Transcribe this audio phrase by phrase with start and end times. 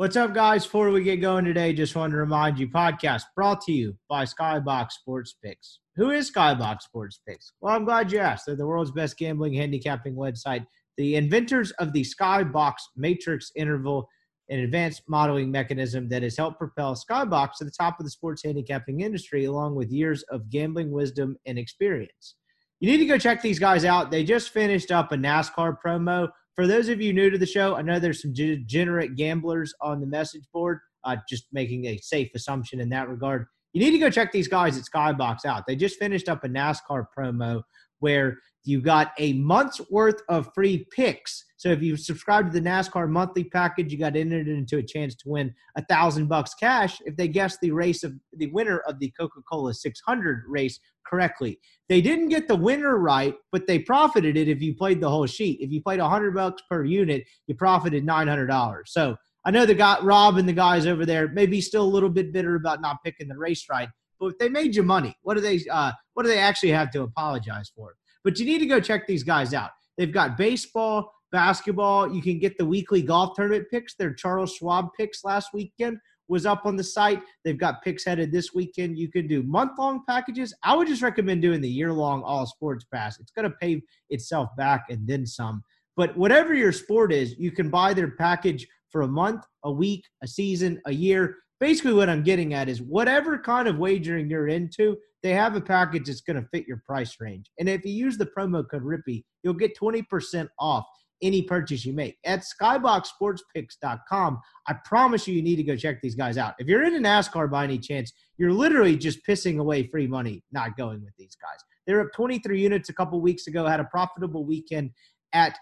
[0.00, 0.64] What's up, guys?
[0.64, 4.24] Before we get going today, just wanted to remind you podcast brought to you by
[4.24, 5.80] Skybox Sports Picks.
[5.96, 7.52] Who is Skybox Sports Picks?
[7.60, 8.46] Well, I'm glad you asked.
[8.46, 10.64] They're the world's best gambling handicapping website,
[10.96, 14.08] the inventors of the Skybox Matrix interval,
[14.48, 18.42] an advanced modeling mechanism that has helped propel Skybox to the top of the sports
[18.42, 22.36] handicapping industry, along with years of gambling wisdom and experience.
[22.80, 24.10] You need to go check these guys out.
[24.10, 26.30] They just finished up a NASCAR promo
[26.60, 29.98] for those of you new to the show, I know there's some degenerate gamblers on
[29.98, 30.80] the message board.
[31.04, 33.46] Uh, just making a safe assumption in that regard.
[33.72, 35.62] You need to go check these guys at Skybox out.
[35.66, 37.62] They just finished up a NASCAR promo
[38.00, 41.44] where you got a month's worth of free picks.
[41.56, 45.14] So if you subscribe to the NASCAR monthly package, you got entered into a chance
[45.16, 48.98] to win a thousand bucks cash if they guess the race of the winner of
[48.98, 51.58] the Coca-Cola 600 race correctly.
[51.88, 55.26] They didn't get the winner right, but they profited it if you played the whole
[55.26, 55.60] sheet.
[55.60, 58.92] If you played a hundred bucks per unit, you profited nine hundred dollars.
[58.92, 61.84] So I know the guy Rob and the guys over there may be still a
[61.84, 63.88] little bit bitter about not picking the race right,
[64.20, 67.02] but they made you money, what do they uh, what do they actually have to
[67.02, 67.94] apologize for?
[68.22, 69.70] But you need to go check these guys out.
[69.96, 72.14] They've got baseball, basketball.
[72.14, 73.94] You can get the weekly golf tournament picks.
[73.94, 75.98] Their Charles Schwab picks last weekend
[76.28, 77.20] was up on the site.
[77.44, 78.96] They've got picks headed this weekend.
[78.98, 80.54] You can do month long packages.
[80.62, 83.18] I would just recommend doing the year long all sports pass.
[83.18, 85.62] It's going to pay itself back and then some.
[85.96, 90.04] But whatever your sport is, you can buy their package for a month, a week,
[90.22, 91.36] a season, a year.
[91.60, 95.60] Basically, what I'm getting at is whatever kind of wagering you're into, they have a
[95.60, 97.50] package that's going to fit your price range.
[97.58, 100.86] And if you use the promo code RIPPY, you'll get 20% off
[101.22, 102.16] any purchase you make.
[102.24, 106.54] At skyboxsportspicks.com, I promise you, you need to go check these guys out.
[106.58, 110.78] If you're into NASCAR by any chance, you're literally just pissing away free money not
[110.78, 111.58] going with these guys.
[111.86, 114.92] They're up 23 units a couple weeks ago, had a profitable weekend
[115.32, 115.58] at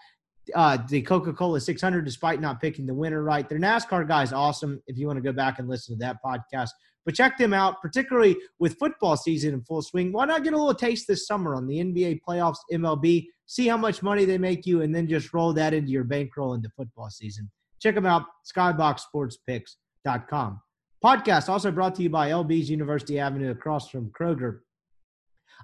[0.55, 3.47] uh, the Coca Cola 600 despite not picking the winner right.
[3.47, 6.69] Their NASCAR guys awesome if you want to go back and listen to that podcast.
[7.05, 10.11] But check them out, particularly with football season in full swing.
[10.11, 13.27] Why not get a little taste this summer on the NBA playoffs, MLB?
[13.45, 16.53] See how much money they make you, and then just roll that into your bankroll
[16.53, 17.49] into football season.
[17.81, 20.61] Check them out, skyboxsportspicks.com.
[21.03, 24.59] Podcast also brought to you by LB's University Avenue across from Kroger.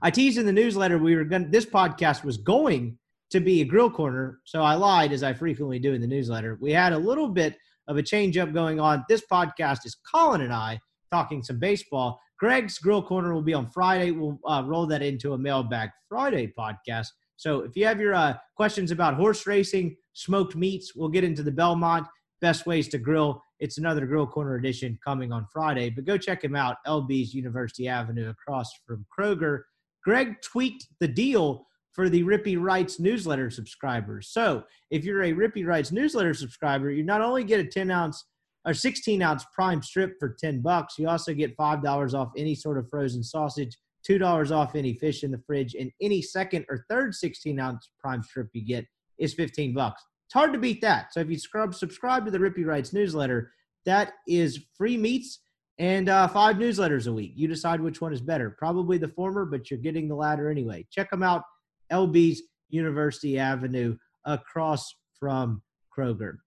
[0.02, 2.98] I teased in the newsletter we were going this podcast was going
[3.32, 6.58] to be a grill corner, so I lied as I frequently do in the newsletter.
[6.62, 9.04] We had a little bit of a change up going on.
[9.10, 10.80] This podcast is Colin and I
[11.12, 12.20] talking some baseball.
[12.40, 14.12] Greg's Grill Corner will be on Friday.
[14.12, 17.08] We'll uh, roll that into a Mailbag Friday podcast.
[17.38, 21.44] So if you have your uh, questions about horse racing, smoked meats, we'll get into
[21.44, 22.08] the Belmont
[22.42, 23.42] best ways to grill.
[23.60, 26.78] It's another Grill Corner edition coming on Friday, but go check him out.
[26.86, 29.62] LB's University Avenue across from Kroger.
[30.04, 34.28] Greg tweaked the deal for the Rippy Writes newsletter subscribers.
[34.28, 38.26] So if you're a Rippy Writes newsletter subscriber, you not only get a 10 ounce
[38.66, 40.96] or 16 ounce prime strip for 10 bucks.
[40.98, 43.78] You also get $5 off any sort of frozen sausage,
[44.10, 48.24] $2 off any fish in the fridge, and any second or third 16 ounce prime
[48.24, 48.86] strip you get
[49.18, 50.04] is 15 bucks.
[50.28, 51.14] It's hard to beat that.
[51.14, 53.52] So if you scrub, subscribe to the Rippy Writes newsletter,
[53.86, 55.40] that is free meats
[55.78, 57.34] and uh, five newsletters a week.
[57.36, 58.50] You decide which one is better.
[58.58, 60.88] Probably the former, but you're getting the latter anyway.
[60.92, 61.44] Check them out.
[61.92, 65.62] LB's University Avenue across from
[65.96, 66.38] Kroger.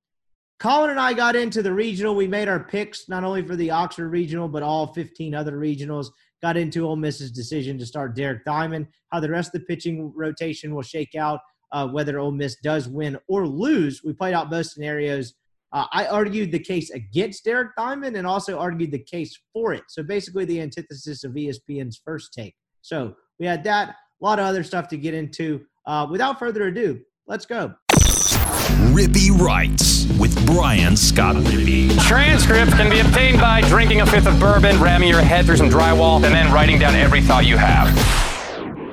[0.59, 2.17] Colin and I got into the regional.
[2.17, 6.09] We made our picks not only for the Oxford regional, but all 15 other regionals.
[6.43, 10.13] Got into Ole Miss's decision to start Derek Diamond, how the rest of the pitching
[10.15, 11.41] rotation will shake out,
[11.73, 14.03] uh, whether Ole Miss does win or lose.
[14.05, 15.35] We played out both scenarios.
[15.73, 19.85] Uh, I argued the case against Derek Diamond and also argued the case for it.
[19.89, 22.55] So basically, the antithesis of ESPN's first take.
[22.83, 25.65] So we had that, a lot of other stuff to get into.
[25.87, 27.75] Uh, without further ado, let's go.
[28.93, 31.97] Rippy Writes with Brian Scott Rippy.
[32.07, 35.71] Transcripts can be obtained by drinking a fifth of bourbon, ramming your head through some
[35.71, 37.89] drywall, and then writing down every thought you have.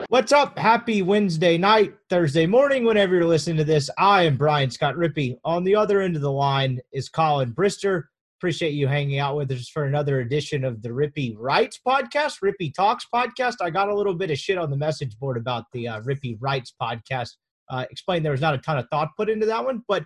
[0.09, 0.57] What's up?
[0.57, 3.89] Happy Wednesday night, Thursday morning, whenever you're listening to this.
[3.97, 5.37] I am Brian Scott Rippy.
[5.43, 8.03] On the other end of the line is Colin Brister.
[8.45, 12.71] Appreciate you hanging out with us for another edition of the Rippy Writes podcast, Rippy
[12.71, 13.55] Talks podcast.
[13.59, 16.37] I got a little bit of shit on the message board about the uh, Rippy
[16.39, 17.29] Writes podcast
[17.71, 20.05] uh, explained there was not a ton of thought put into that one, but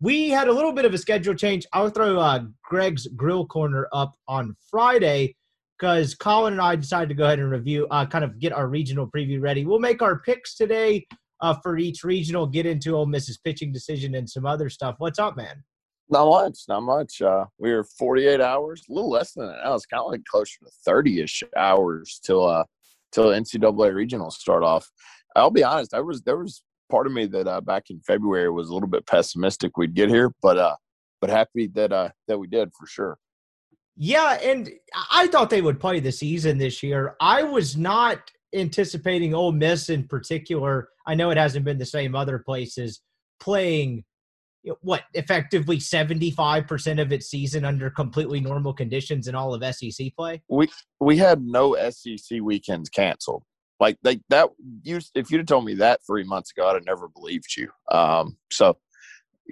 [0.00, 1.66] we had a little bit of a schedule change.
[1.72, 5.34] I'll throw uh, Greg's Grill Corner up on Friday
[5.76, 8.68] because Colin and I decided to go ahead and review, uh, kind of get our
[8.68, 9.66] regional preview ready.
[9.66, 11.08] We'll make our picks today
[11.40, 14.94] uh, for each regional, get into Ole Miss's pitching decision and some other stuff.
[14.98, 15.64] What's up, man?
[16.10, 17.22] Not much, not much.
[17.22, 19.60] Uh, we were 48 hours, a little less than that.
[19.64, 22.64] Now it's kind of like closer to 30ish hours till uh
[23.12, 24.90] till NCAA regionals start off.
[25.36, 28.50] I'll be honest, I was there was part of me that uh, back in February
[28.50, 30.76] was a little bit pessimistic we'd get here, but uh,
[31.20, 33.18] but happy that uh that we did for sure.
[33.96, 34.70] Yeah, and
[35.12, 37.16] I thought they would play the season this year.
[37.20, 38.18] I was not
[38.52, 40.88] anticipating Ole Miss in particular.
[41.06, 43.00] I know it hasn't been the same other places
[43.38, 44.04] playing
[44.82, 50.42] what effectively 75% of its season under completely normal conditions in all of SEC play.
[50.48, 50.68] We
[51.00, 53.42] we had no SEC weekends canceled.
[53.78, 54.50] Like they that
[54.82, 57.70] you if you'd have told me that 3 months ago I'd have never believed you.
[57.90, 58.76] Um so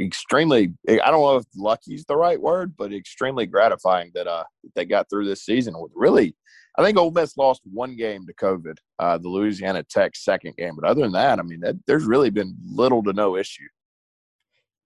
[0.00, 4.44] extremely I don't know if lucky is the right word, but extremely gratifying that uh
[4.74, 6.34] they got through this season with really
[6.78, 10.76] I think Ole Miss lost one game to COVID, uh, the Louisiana Tech second game.
[10.76, 13.66] But other than that, I mean, that, there's really been little to no issue.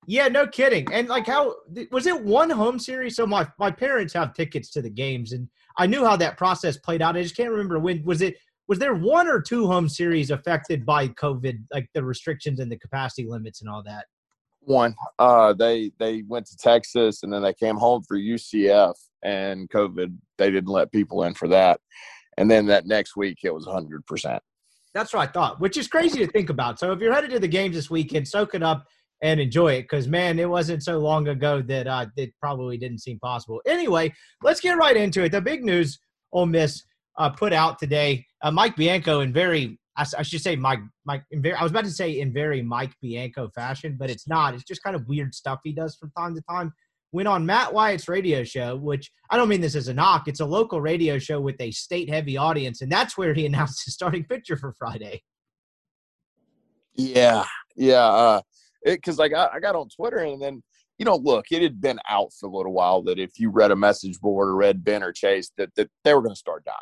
[0.06, 0.92] Yeah, no kidding.
[0.92, 1.54] And like, how
[1.90, 3.16] was it one home series?
[3.16, 6.76] So my my parents have tickets to the games, and I knew how that process
[6.76, 7.16] played out.
[7.16, 8.36] I just can't remember when was it.
[8.68, 12.78] Was there one or two home series affected by COVID, like the restrictions and the
[12.78, 14.06] capacity limits and all that?
[14.60, 14.94] One.
[15.18, 20.16] Uh, they they went to Texas and then they came home for UCF and COVID.
[20.38, 21.80] They didn't let people in for that,
[22.38, 24.42] and then that next week it was hundred percent.
[24.94, 26.78] That's what I thought, which is crazy to think about.
[26.78, 28.86] So if you're headed to the games this weekend, soak it up
[29.22, 32.98] and enjoy it because man, it wasn't so long ago that uh, it probably didn't
[32.98, 33.62] seem possible.
[33.66, 35.32] Anyway, let's get right into it.
[35.32, 35.98] The big news
[36.32, 36.82] Ole Miss
[37.16, 38.26] uh, put out today.
[38.42, 41.24] Uh, Mike Bianco in very I, I should say Mike Mike.
[41.32, 44.54] Very, I was about to say in very Mike Bianco fashion, but it's not.
[44.54, 46.72] It's just kind of weird stuff he does from time to time.
[47.12, 50.28] Went on Matt Wyatt's radio show, which I don't mean this as a knock.
[50.28, 53.84] It's a local radio show with a state heavy audience, and that's where he announced
[53.84, 55.22] his starting pitcher for Friday.
[56.94, 57.44] Yeah,
[57.76, 58.40] yeah.
[58.86, 60.62] Uh, because like I, I got on Twitter and then
[60.98, 63.70] you know, look, it had been out for a little while that if you read
[63.70, 66.64] a message board or read Ben or Chase that that they were going to start
[66.64, 66.78] Diamond.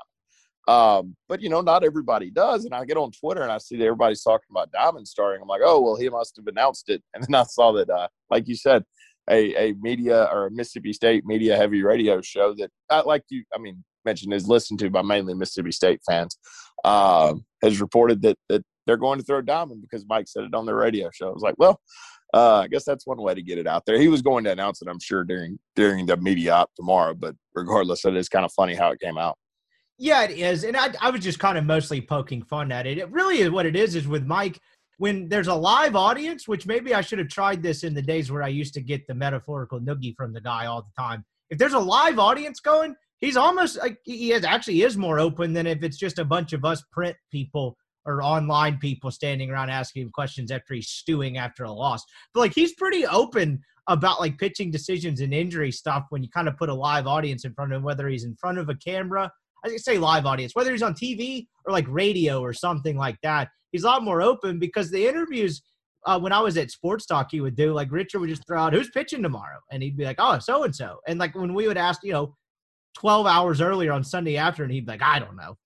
[0.68, 2.64] Um, but you know, not everybody does.
[2.64, 5.40] And I get on Twitter and I see that everybody's talking about Diamond starting.
[5.42, 7.02] I'm like, oh well, he must have announced it.
[7.14, 8.84] And then I saw that, uh, like you said,
[9.28, 13.44] a, a media or a Mississippi State media heavy radio show that I like you.
[13.54, 16.38] I mean, mentioned is listened to by mainly Mississippi State fans.
[16.84, 20.66] Um, has reported that that they're going to throw Diamond because Mike said it on
[20.66, 21.28] their radio show.
[21.28, 21.80] I was like, well,
[22.34, 24.00] uh, I guess that's one way to get it out there.
[24.00, 27.14] He was going to announce it, I'm sure, during during the media op tomorrow.
[27.14, 29.38] But regardless, it is kind of funny how it came out.
[29.96, 30.64] Yeah, it is.
[30.64, 32.98] And I, I was just kind of mostly poking fun at it.
[32.98, 34.58] It really is what it is, is with Mike,
[34.98, 38.32] when there's a live audience, which maybe I should have tried this in the days
[38.32, 41.24] where I used to get the metaphorical noogie from the guy all the time.
[41.48, 45.52] If there's a live audience going, he's almost like he is actually is more open
[45.52, 49.70] than if it's just a bunch of us print people or online people standing around
[49.70, 52.02] asking him questions after he's stewing after a loss.
[52.34, 56.48] But like he's pretty open about like pitching decisions and injury stuff when you kind
[56.48, 58.74] of put a live audience in front of him, whether he's in front of a
[58.74, 59.30] camera
[59.64, 63.48] I say live audience, whether he's on TV or like radio or something like that.
[63.72, 65.62] He's a lot more open because the interviews
[66.06, 68.58] uh, when I was at Sports Talk, he would do like Richard would just throw
[68.58, 71.52] out who's pitching tomorrow, and he'd be like, oh, so and so, and like when
[71.52, 72.34] we would ask, you know,
[72.94, 75.56] twelve hours earlier on Sunday afternoon, he'd be like, I don't know.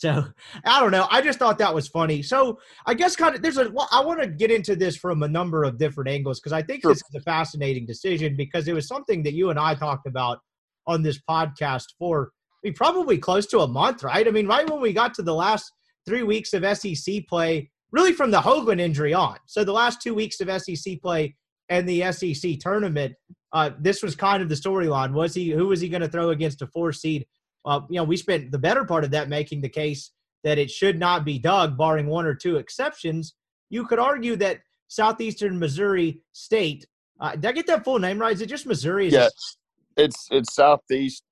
[0.00, 0.24] So
[0.64, 1.06] I don't know.
[1.10, 2.22] I just thought that was funny.
[2.22, 3.70] So I guess kind of there's a.
[3.70, 6.62] Well, I want to get into this from a number of different angles because I
[6.62, 6.92] think sure.
[6.92, 10.38] this is a fascinating decision because it was something that you and I talked about
[10.86, 12.32] on this podcast for
[12.64, 14.26] I mean, probably close to a month, right?
[14.26, 15.70] I mean, right when we got to the last
[16.06, 19.36] three weeks of SEC play, really from the Hoglund injury on.
[19.44, 21.36] So the last two weeks of SEC play
[21.68, 23.14] and the SEC tournament,
[23.52, 25.12] uh, this was kind of the storyline.
[25.12, 27.26] Was he who was he going to throw against a four seed?
[27.64, 30.10] Uh, you know, we spent the better part of that making the case
[30.44, 33.34] that it should not be Doug, barring one or two exceptions.
[33.68, 36.86] You could argue that Southeastern Missouri State.
[37.20, 38.32] Uh, did I get that full name right?
[38.32, 39.08] Is it just Missouri?
[39.08, 39.56] Is yes
[39.96, 41.22] it's it's southeast.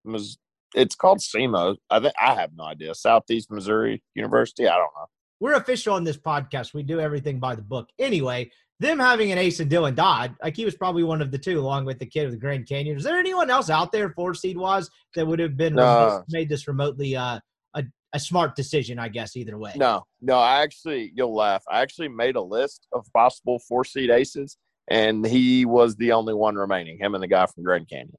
[0.74, 1.76] It's called SEMO.
[1.90, 2.94] I think I have no idea.
[2.94, 4.68] Southeast Missouri University.
[4.68, 5.06] I don't know.
[5.40, 6.74] We're official on this podcast.
[6.74, 7.88] We do everything by the book.
[7.98, 11.38] Anyway, them having an ace and Dylan Dodd, like he was probably one of the
[11.38, 12.96] two, along with the kid of the Grand Canyon.
[12.96, 16.22] Is there anyone else out there, four seed was, that would have been no.
[16.28, 17.40] made this remotely uh,
[17.74, 18.98] a a smart decision?
[18.98, 19.72] I guess either way.
[19.76, 20.38] No, no.
[20.38, 21.64] I actually, you'll laugh.
[21.70, 24.56] I actually made a list of possible four seed aces,
[24.88, 26.98] and he was the only one remaining.
[26.98, 28.16] Him and the guy from Grand Canyon.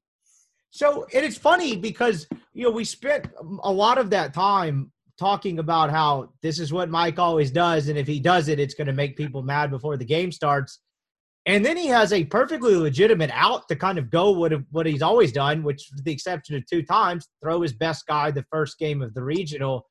[0.72, 3.28] So, and it's funny because, you know, we spent
[3.64, 7.88] a lot of that time talking about how this is what Mike always does.
[7.88, 10.80] And if he does it, it's going to make people mad before the game starts.
[11.44, 15.02] And then he has a perfectly legitimate out to kind of go what, what he's
[15.02, 18.78] always done, which, with the exception of two times, throw his best guy the first
[18.78, 19.86] game of the regional.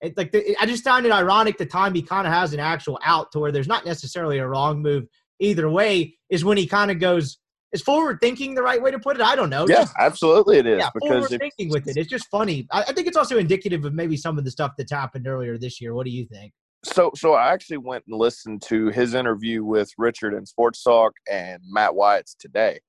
[0.00, 2.60] It, like the, I just found it ironic the time he kind of has an
[2.60, 5.06] actual out to where there's not necessarily a wrong move
[5.38, 7.38] either way is when he kind of goes
[7.72, 9.22] is forward thinking the right way to put it?
[9.22, 9.66] I don't know.
[9.68, 10.78] Yeah, just, absolutely it is.
[10.78, 11.96] Yeah, because forward thinking with it.
[11.96, 12.66] It's just funny.
[12.70, 15.58] I, I, think it's also indicative of maybe some of the stuff that's happened earlier
[15.58, 15.94] this year.
[15.94, 16.52] What do you think?
[16.84, 21.12] So, so I actually went and listened to his interview with Richard and Sports Talk
[21.30, 22.80] and Matt Wyatt's today,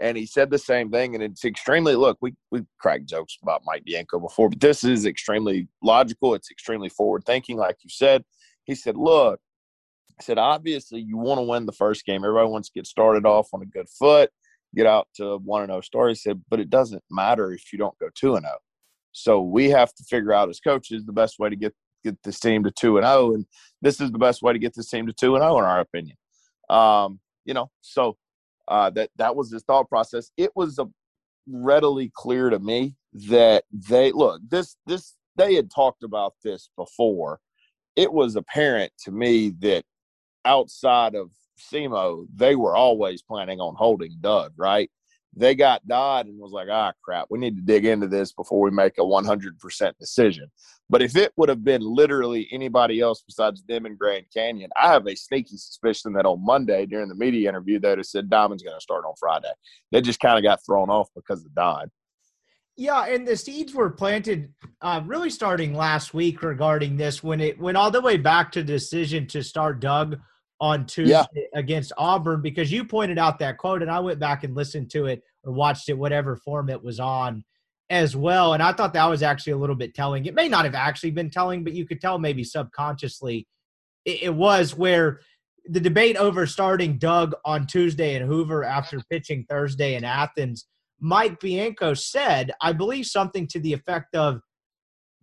[0.00, 1.14] and he said the same thing.
[1.14, 5.06] And it's extremely look, we we cracked jokes about Mike Bianco before, but this is
[5.06, 6.34] extremely logical.
[6.34, 8.24] It's extremely forward thinking, like you said.
[8.64, 9.38] He said, "Look,
[10.18, 12.24] he said obviously you want to win the first game.
[12.24, 14.30] Everybody wants to get started off on a good foot,
[14.74, 17.72] get out to one and zero oh start." He said, "But it doesn't matter if
[17.72, 18.54] you don't go two and zero.
[18.56, 18.62] Oh.
[19.12, 22.40] So we have to figure out as coaches the best way to get get this
[22.40, 23.46] team to two and zero, and
[23.82, 25.80] this is the best way to get this team to two and zero, in our
[25.80, 26.16] opinion."
[26.68, 28.16] Um, you know, so
[28.68, 30.30] uh, that that was his thought process.
[30.36, 30.86] It was a
[31.48, 37.40] readily clear to me that they look this this they had talked about this before.
[37.94, 39.84] It was apparent to me that
[40.46, 44.90] outside of SEMO, they were always planning on holding Doug, right?
[45.36, 48.60] they got Dodd and was like, ah, crap, we need to dig into this before
[48.60, 50.50] we make a 100% decision.
[50.88, 54.90] But if it would have been literally anybody else besides them in Grand Canyon, I
[54.90, 58.62] have a sneaky suspicion that on Monday during the media interview, they'd have said Diamond's
[58.62, 59.52] going to start on Friday.
[59.92, 61.90] They just kind of got thrown off because of Dodd.
[62.78, 67.58] Yeah, and the seeds were planted uh, really starting last week regarding this when it
[67.58, 70.18] went all the way back to decision to start Doug–
[70.60, 71.42] on Tuesday yeah.
[71.54, 75.06] against Auburn because you pointed out that quote and I went back and listened to
[75.06, 77.44] it or watched it, whatever form it was on
[77.90, 78.54] as well.
[78.54, 80.24] And I thought that was actually a little bit telling.
[80.24, 83.46] It may not have actually been telling, but you could tell maybe subconsciously
[84.04, 85.20] it, it was where
[85.68, 90.66] the debate over starting Doug on Tuesday and Hoover after pitching Thursday in Athens.
[91.00, 94.40] Mike Bianco said, I believe something to the effect of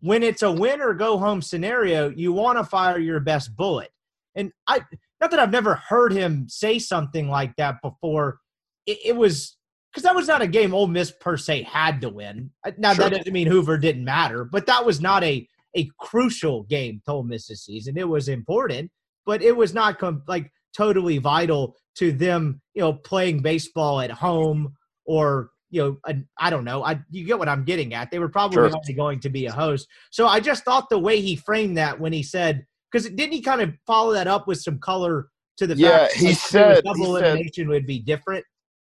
[0.01, 3.89] when it's a win or go home scenario, you want to fire your best bullet.
[4.35, 4.81] And I
[5.24, 8.39] not that I've never heard him say something like that before.
[8.86, 9.58] It, it was
[9.92, 12.51] because that was not a game Ole Miss per se had to win.
[12.77, 13.06] Now sure.
[13.06, 17.12] that doesn't mean Hoover didn't matter, but that was not a a crucial game to
[17.12, 17.98] Ole Miss this season.
[17.98, 18.92] It was important,
[19.25, 24.12] but it was not com- like totally vital to them, you know, playing baseball at
[24.12, 24.74] home
[25.06, 26.84] or you know, I don't know.
[26.84, 28.12] I you get what I'm getting at.
[28.12, 28.65] They were probably sure.
[28.65, 29.88] only going to be a host.
[30.12, 33.41] So I just thought the way he framed that when he said because didn't he
[33.41, 36.83] kind of follow that up with some color to the yeah, fact he like said
[36.83, 38.45] double he elimination said, would be different.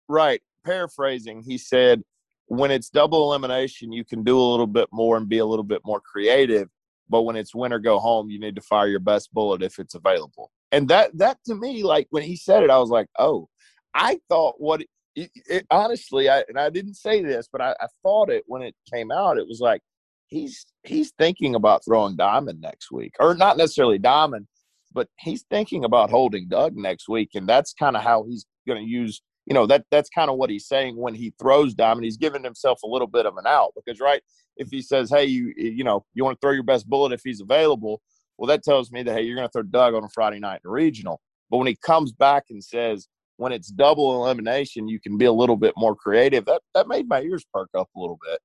[0.09, 0.41] Right.
[0.65, 2.03] Paraphrasing, he said
[2.47, 5.65] when it's double elimination, you can do a little bit more and be a little
[5.65, 6.69] bit more creative.
[7.09, 9.79] But when it's win or go home, you need to fire your best bullet if
[9.79, 10.51] it's available.
[10.73, 13.49] And that that to me, like when he said it, I was like, oh,
[13.95, 14.83] I thought what
[15.17, 18.63] it, it, honestly, I and I didn't say this, but I, I thought it when
[18.63, 19.39] it came out.
[19.39, 19.83] It was like
[20.31, 24.47] he's he's thinking about throwing Diamond next week, or not necessarily Diamond,
[24.93, 28.83] but he's thinking about holding Doug next week, and that's kind of how he's going
[28.83, 29.21] to use.
[29.47, 32.05] You know that that's kind of what he's saying when he throws Diamond.
[32.05, 34.23] He's giving himself a little bit of an out because right
[34.57, 37.23] if he says, "Hey, you you know you want to throw your best bullet if
[37.25, 38.01] he's available,"
[38.39, 40.61] well, that tells me that hey, you're going to throw Doug on a Friday night
[40.65, 41.21] in regional.
[41.51, 43.09] But when he comes back and says,
[43.39, 46.45] when it's double elimination, you can be a little bit more creative.
[46.45, 48.39] That that made my ears perk up a little bit.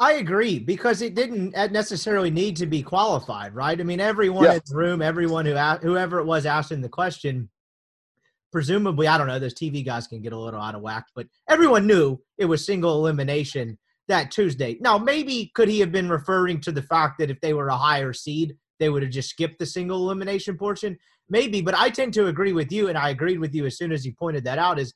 [0.00, 3.78] I agree because it didn't necessarily need to be qualified, right?
[3.78, 4.54] I mean, everyone yeah.
[4.54, 7.50] in the room, everyone who whoever it was asking the question,
[8.50, 11.26] presumably, I don't know, those TV guys can get a little out of whack, but
[11.50, 13.78] everyone knew it was single elimination
[14.08, 14.78] that Tuesday.
[14.80, 17.76] Now, maybe could he have been referring to the fact that if they were a
[17.76, 20.98] higher seed, they would have just skipped the single elimination portion?
[21.28, 23.92] Maybe, but I tend to agree with you, and I agreed with you as soon
[23.92, 24.78] as you pointed that out.
[24.78, 24.94] Is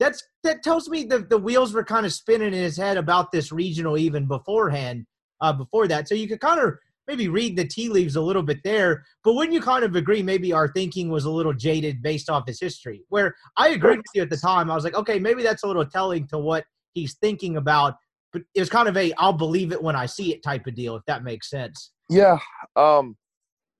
[0.00, 3.32] that's that tells me the, the wheels were kind of spinning in his head about
[3.32, 5.06] this regional even beforehand
[5.40, 6.08] uh, before that.
[6.08, 6.74] So you could kind of
[7.06, 10.22] maybe read the tea leaves a little bit there but wouldn't you kind of agree
[10.22, 13.02] maybe our thinking was a little jaded based off his history?
[13.08, 15.66] Where i agreed with you at the time i was like okay maybe that's a
[15.66, 17.96] little telling to what he's thinking about
[18.32, 20.74] but it was kind of a i'll believe it when i see it type of
[20.74, 21.92] deal if that makes sense.
[22.08, 22.38] Yeah
[22.74, 23.16] um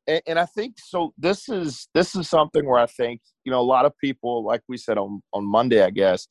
[0.07, 1.13] and, and, I think so.
[1.19, 4.63] This is this is something where I think you know a lot of people, like
[4.69, 6.29] we said on on Monday, I guess,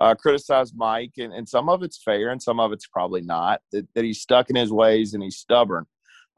[0.00, 3.60] uh, criticize Mike, and, and some of it's fair, and some of it's probably not.
[3.72, 5.86] That, that he's stuck in his ways and he's stubborn.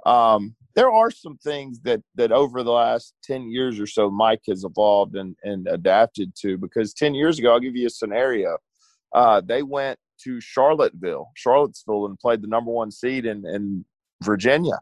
[0.07, 4.42] Um, there are some things that that over the last ten years or so, Mike
[4.49, 6.57] has evolved and and adapted to.
[6.57, 8.59] Because ten years ago, I'll give you a scenario.
[9.14, 13.85] Uh, they went to Charlottesville, Charlottesville, and played the number one seed in in
[14.23, 14.78] Virginia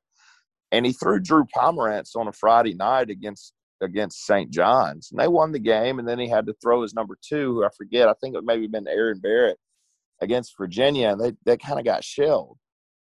[0.72, 4.50] and he threw Drew Pomeranz on a Friday night against against St.
[4.50, 5.98] John's, and they won the game.
[5.98, 8.08] And then he had to throw his number two, who I forget.
[8.08, 9.58] I think it maybe been Aaron Barrett
[10.20, 12.58] against Virginia, and they they kind of got shelled.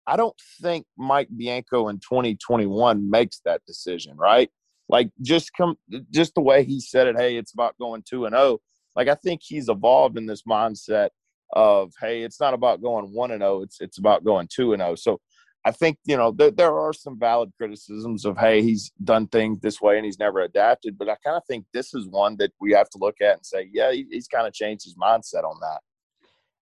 [0.05, 4.49] I don't think Mike Bianco in 2021 makes that decision, right?
[4.87, 5.75] Like just come,
[6.11, 7.17] just the way he said it.
[7.17, 8.43] Hey, it's about going two and zero.
[8.43, 8.61] Oh.
[8.95, 11.09] Like I think he's evolved in this mindset
[11.53, 13.57] of hey, it's not about going one and zero.
[13.57, 14.95] Oh, it's it's about going two and zero.
[14.95, 15.19] So
[15.67, 19.59] I think you know there, there are some valid criticisms of hey he's done things
[19.59, 22.53] this way and he's never adapted, but I kind of think this is one that
[22.61, 25.43] we have to look at and say yeah he, he's kind of changed his mindset
[25.43, 25.81] on that.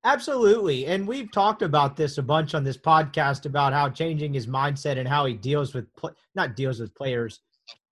[0.04, 0.88] Absolutely.
[0.88, 4.98] And we've talked about this a bunch on this podcast about how changing his mindset
[4.98, 5.88] and how he deals with,
[6.36, 7.42] not deals with players,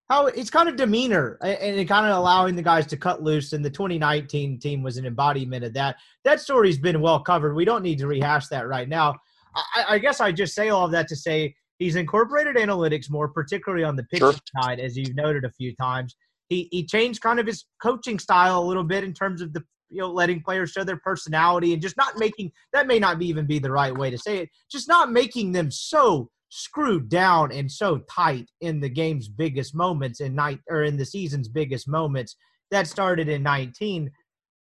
[0.10, 3.54] how it's kind of demeanor and kind of allowing the guys to cut loose.
[3.54, 5.98] And the 2019 team was an embodiment of that.
[6.24, 7.56] That story's been well covered.
[7.56, 9.16] We don't need to rehash that right now.
[9.56, 13.28] I, I guess I just say all of that to say he's incorporated analytics more,
[13.28, 14.62] particularly on the pitching sure.
[14.62, 16.16] side, as you've noted a few times.
[16.50, 19.64] He, he changed kind of his coaching style a little bit in terms of the
[19.90, 23.46] you know letting players show their personality and just not making that may not even
[23.46, 27.72] be the right way to say it just not making them so screwed down and
[27.72, 32.36] so tight in the game's biggest moments in night or in the season's biggest moments
[32.72, 34.12] that started in 19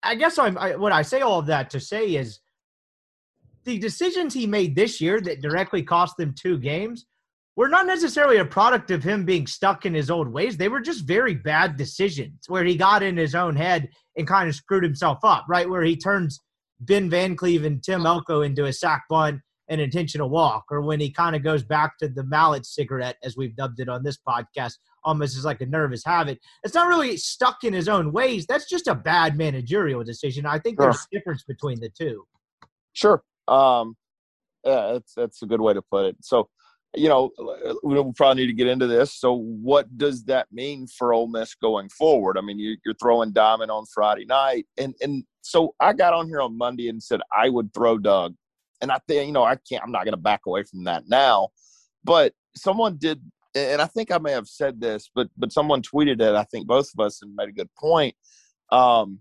[0.04, 2.40] i guess i'm I, what i say all of that to say is
[3.68, 7.06] the decisions he made this year that directly cost them two games
[7.58, 10.56] were not necessarily a product of him being stuck in his old ways.
[10.56, 14.48] They were just very bad decisions where he got in his own head and kind
[14.48, 15.70] of screwed himself up, right?
[15.70, 16.40] Where he turns
[16.80, 21.02] Ben Van Cleve and Tim Elko into a sack bunt and intentional walk, or when
[21.02, 24.18] he kind of goes back to the mallet cigarette, as we've dubbed it on this
[24.26, 26.40] podcast, almost as like a nervous habit.
[26.64, 28.46] It's not really stuck in his own ways.
[28.46, 30.46] That's just a bad managerial decision.
[30.46, 32.26] I think there's a difference between the two.
[32.94, 33.22] Sure.
[33.48, 33.96] Um,
[34.64, 36.18] yeah, that's that's a good way to put it.
[36.22, 36.50] So
[36.96, 37.32] you know,
[37.84, 39.14] we'll probably need to get into this.
[39.14, 42.38] So, what does that mean for Ole Miss going forward?
[42.38, 46.28] I mean, you, are throwing Diamond on Friday night, and and so I got on
[46.28, 48.36] here on Monday and said I would throw Doug,
[48.82, 49.84] and I think you know I can't.
[49.84, 51.50] I'm not going to back away from that now,
[52.04, 53.22] but someone did,
[53.54, 56.36] and I think I may have said this, but but someone tweeted it.
[56.36, 58.16] I think both of us and made a good point.
[58.72, 59.20] Um,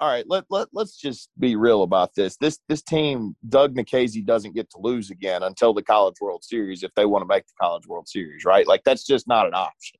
[0.00, 2.36] all right, let, let let's just be real about this.
[2.36, 6.82] This this team, Doug Nikhazy doesn't get to lose again until the College World Series
[6.82, 8.66] if they want to make the College World Series, right?
[8.66, 9.98] Like that's just not an option.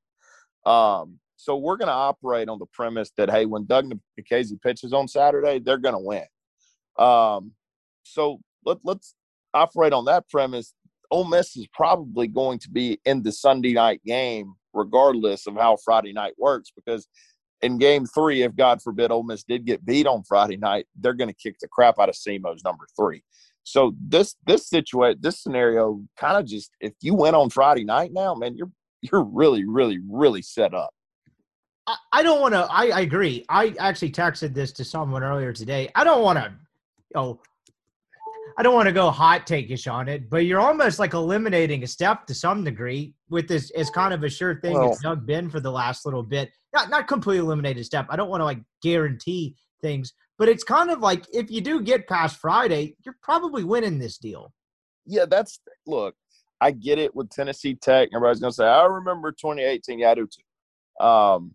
[0.66, 4.92] Um, so we're going to operate on the premise that hey, when Doug Nikhazy pitches
[4.92, 6.24] on Saturday, they're going to win.
[6.98, 7.52] Um,
[8.02, 9.14] so let let's
[9.52, 10.74] operate on that premise.
[11.10, 15.76] Ole Miss is probably going to be in the Sunday night game, regardless of how
[15.84, 17.06] Friday night works, because
[17.62, 21.14] in game three, if God forbid Ole Miss did get beat on Friday night, they're
[21.14, 23.22] going to kick the crap out of SEMO's number three.
[23.62, 28.12] So this this situation, this scenario, kind of just if you win on Friday night
[28.12, 30.90] now, man, you're you're really, really, really set up.
[31.86, 32.66] I, I don't want to.
[32.70, 33.44] I, I agree.
[33.48, 35.90] I actually texted this to someone earlier today.
[35.94, 37.40] I don't want to, you know,
[38.56, 41.86] I don't want to go hot takeish on it, but you're almost like eliminating a
[41.86, 45.26] step to some degree with this as kind of a sure thing well, as Doug
[45.26, 46.50] been for the last little bit.
[46.72, 48.06] Not not completely eliminate a step.
[48.10, 51.80] I don't want to like guarantee things, but it's kind of like if you do
[51.82, 54.52] get past Friday, you're probably winning this deal.
[55.06, 56.14] Yeah, that's look.
[56.60, 58.10] I get it with Tennessee Tech.
[58.14, 61.04] Everybody's gonna say, "I remember 2018." Yeah, I do too.
[61.04, 61.54] Um,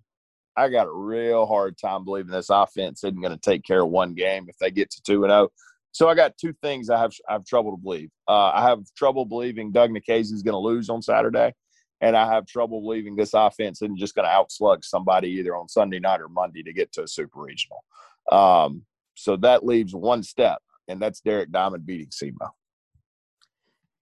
[0.59, 3.89] I got a real hard time believing this offense isn't going to take care of
[3.89, 5.49] one game if they get to two and zero.
[5.91, 8.09] So I got two things I have I have trouble to believe.
[8.27, 11.53] Uh, I have trouble believing Doug Nikhazy is going to lose on Saturday,
[12.01, 15.67] and I have trouble believing this offense isn't just going to outslug somebody either on
[15.67, 17.83] Sunday night or Monday to get to a super regional.
[18.31, 18.83] Um,
[19.15, 22.49] so that leaves one step, and that's Derek Diamond beating SEMO.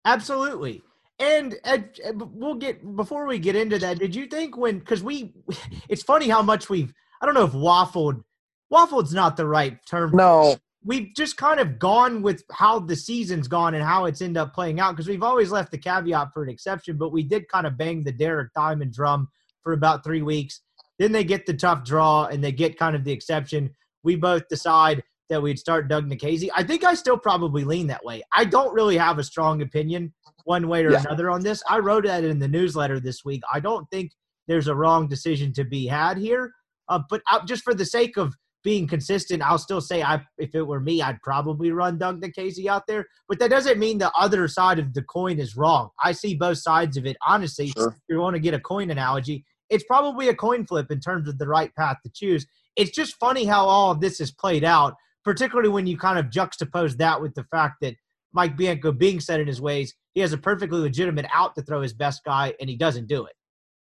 [0.06, 0.84] Absolutely.
[1.20, 1.80] And uh,
[2.14, 3.98] we'll get before we get into that.
[3.98, 5.34] Did you think when because we,
[5.90, 8.24] it's funny how much we've I don't know if waffled.
[8.72, 10.12] Waffled's not the right term.
[10.14, 14.38] No, we've just kind of gone with how the season's gone and how it's ended
[14.38, 17.50] up playing out because we've always left the caveat for an exception, but we did
[17.50, 19.28] kind of bang the Derek Diamond drum
[19.64, 20.62] for about three weeks.
[20.98, 23.76] Then they get the tough draw and they get kind of the exception.
[24.04, 26.50] We both decide that we'd start Doug Nikhazy.
[26.56, 28.24] I think I still probably lean that way.
[28.34, 30.14] I don't really have a strong opinion
[30.46, 31.02] one way or yeah.
[31.02, 31.62] another on this.
[31.70, 33.44] I wrote that in the newsletter this week.
[33.54, 34.14] I don't think
[34.48, 36.54] there's a wrong decision to be had here.
[36.88, 40.54] Uh, but uh, just for the sake of being consistent, I'll still say I if
[40.54, 43.06] it were me, I'd probably run Doug Nikhazy out there.
[43.30, 45.90] But that doesn't mean the other side of the coin is wrong.
[46.04, 47.18] I see both sides of it.
[47.26, 47.90] Honestly, sure.
[47.90, 51.28] if you want to get a coin analogy, it's probably a coin flip in terms
[51.28, 52.46] of the right path to choose.
[52.76, 56.26] It's just funny how all of this is played out, particularly when you kind of
[56.28, 57.96] juxtapose that with the fact that
[58.34, 61.82] Mike Bianco being set in his ways, he has a perfectly legitimate out to throw
[61.82, 63.34] his best guy, and he doesn't do it.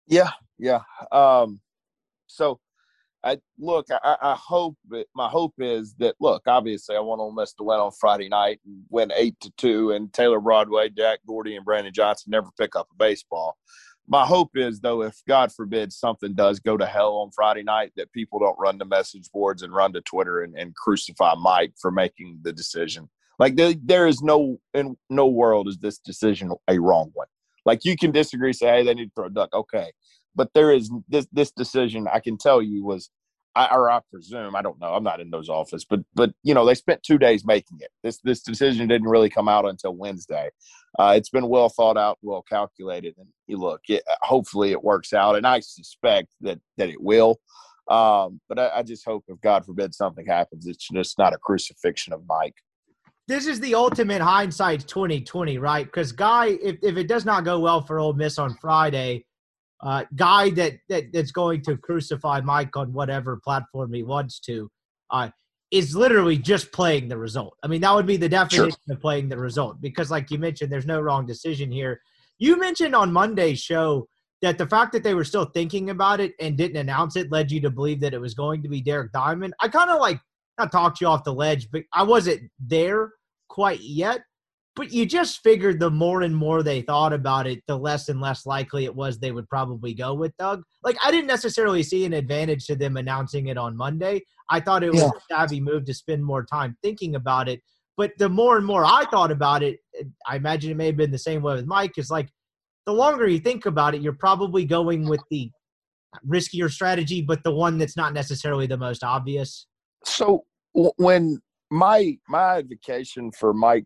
[0.07, 0.81] Yeah, yeah.
[1.11, 1.59] Um,
[2.27, 2.59] so
[3.23, 3.87] I look.
[3.91, 6.43] I, I hope that my hope is that look.
[6.47, 9.91] Obviously, I want Ole Miss to win on Friday night and win eight to two,
[9.91, 13.57] and Taylor Broadway, Jack Gordy, and Brandon Johnson never pick up a baseball.
[14.09, 17.91] my hope is though, if God forbid something does go to hell on Friday night,
[17.95, 21.73] that people don't run to message boards and run to Twitter and, and crucify Mike
[21.79, 23.07] for making the decision.
[23.37, 27.27] Like there, there is no in no world is this decision a wrong one.
[27.65, 29.91] Like you can disagree, say, hey, they need to throw a duck, okay,
[30.39, 32.07] but there is this this decision.
[32.07, 33.09] I can tell you was
[33.57, 34.93] I, or I presume I don't know.
[34.93, 37.89] I'm not in those office, but but you know they spent two days making it.
[38.03, 40.49] This this decision didn't really come out until Wednesday.
[40.97, 43.81] Uh, it's been well thought out, well calculated, and you look.
[43.89, 47.41] It, hopefully, it works out, and I suspect that that it will.
[47.89, 51.37] Um, but I, I just hope, if God forbid something happens, it's just not a
[51.37, 52.55] crucifixion of Mike.
[53.27, 55.85] This is the ultimate hindsight 2020, right?
[55.85, 59.25] Because Guy, if, if it does not go well for Ole Miss on Friday,
[59.81, 64.69] uh, guy that, that that's going to crucify Mike on whatever platform he wants to
[65.11, 65.29] uh,
[65.71, 67.55] is literally just playing the result.
[67.63, 68.95] I mean, that would be the definition sure.
[68.95, 72.01] of playing the result because, like you mentioned, there's no wrong decision here.
[72.39, 74.07] You mentioned on Monday's show
[74.41, 77.51] that the fact that they were still thinking about it and didn't announce it led
[77.51, 79.53] you to believe that it was going to be Derek Diamond.
[79.59, 80.19] I kind of like
[80.57, 83.11] not talked you off the ledge, but I wasn't there
[83.49, 84.21] quite yet.
[84.79, 88.21] But you just figured the more and more they thought about it, the less and
[88.21, 90.63] less likely it was they would probably go with Doug.
[90.85, 94.21] Like I didn't necessarily see an advantage to them announcing it on Monday.
[94.49, 95.09] I thought it was yeah.
[95.09, 97.59] a savvy move to spend more time thinking about it.
[97.97, 99.79] But the more and more I thought about it,
[100.25, 101.97] I imagine it may have been the same way with Mike.
[101.97, 102.29] Is like
[102.85, 105.51] the longer you think about it, you're probably going with the
[106.25, 109.67] riskier strategy, but the one that's not necessarily the most obvious.
[110.05, 113.83] So when my my advocation for Mike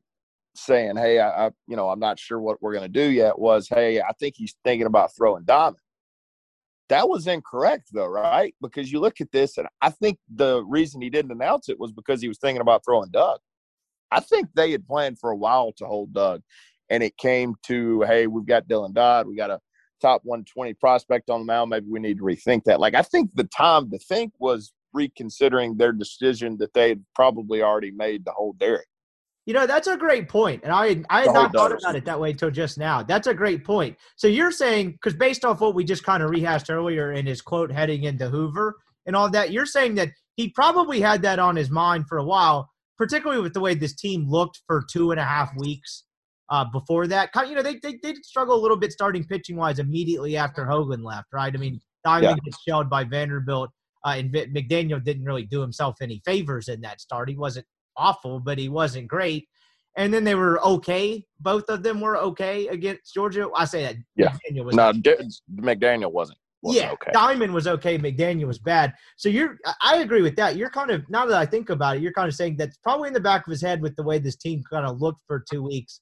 [0.55, 3.37] saying, "Hey, I, I you know I'm not sure what we're going to do yet,"
[3.37, 5.77] was, "Hey, I think he's thinking about throwing Diamond."
[6.89, 8.53] That was incorrect, though, right?
[8.61, 11.91] Because you look at this, and I think the reason he didn't announce it was
[11.91, 13.39] because he was thinking about throwing Doug.
[14.11, 16.41] I think they had planned for a while to hold Doug,
[16.89, 19.59] and it came to, "Hey, we've got Dylan Dodd, we got a
[20.01, 21.69] top 120 prospect on the mound.
[21.69, 25.77] Maybe we need to rethink that." Like, I think the time to think was reconsidering
[25.77, 28.87] their decision that they had probably already made to hold Derek.
[29.45, 30.61] You know, that's a great point.
[30.63, 33.03] And I, I had not thought about it that way until just now.
[33.03, 33.97] That's a great point.
[34.15, 37.41] So you're saying, because based off what we just kind of rehashed earlier in his
[37.41, 41.57] quote heading into Hoover and all that, you're saying that he probably had that on
[41.57, 45.19] his mind for a while, particularly with the way this team looked for two and
[45.19, 46.05] a half weeks
[46.49, 47.29] uh, before that.
[47.35, 51.03] You know, they, they, they struggle a little bit starting pitching wise immediately after Hoglund
[51.03, 51.53] left, right?
[51.53, 52.45] I mean, Diamond yeah.
[52.45, 53.71] gets shelled by Vanderbilt.
[54.05, 57.29] Uh, and McDaniel didn't really do himself any favors in that start.
[57.29, 57.65] He wasn't
[57.97, 59.47] awful, but he wasn't great.
[59.95, 61.23] And then they were okay.
[61.39, 63.47] Both of them were okay against Georgia.
[63.55, 63.95] I say that.
[64.15, 64.31] Yeah.
[64.31, 65.15] McDaniel was no, D-
[65.55, 66.39] McDaniel wasn't.
[66.63, 67.11] wasn't yeah, okay.
[67.13, 67.99] Diamond was okay.
[67.99, 68.93] McDaniel was bad.
[69.17, 70.55] So you're, I agree with that.
[70.55, 73.09] You're kind of now that I think about it, you're kind of saying that's probably
[73.09, 75.43] in the back of his head with the way this team kind of looked for
[75.51, 76.01] two weeks,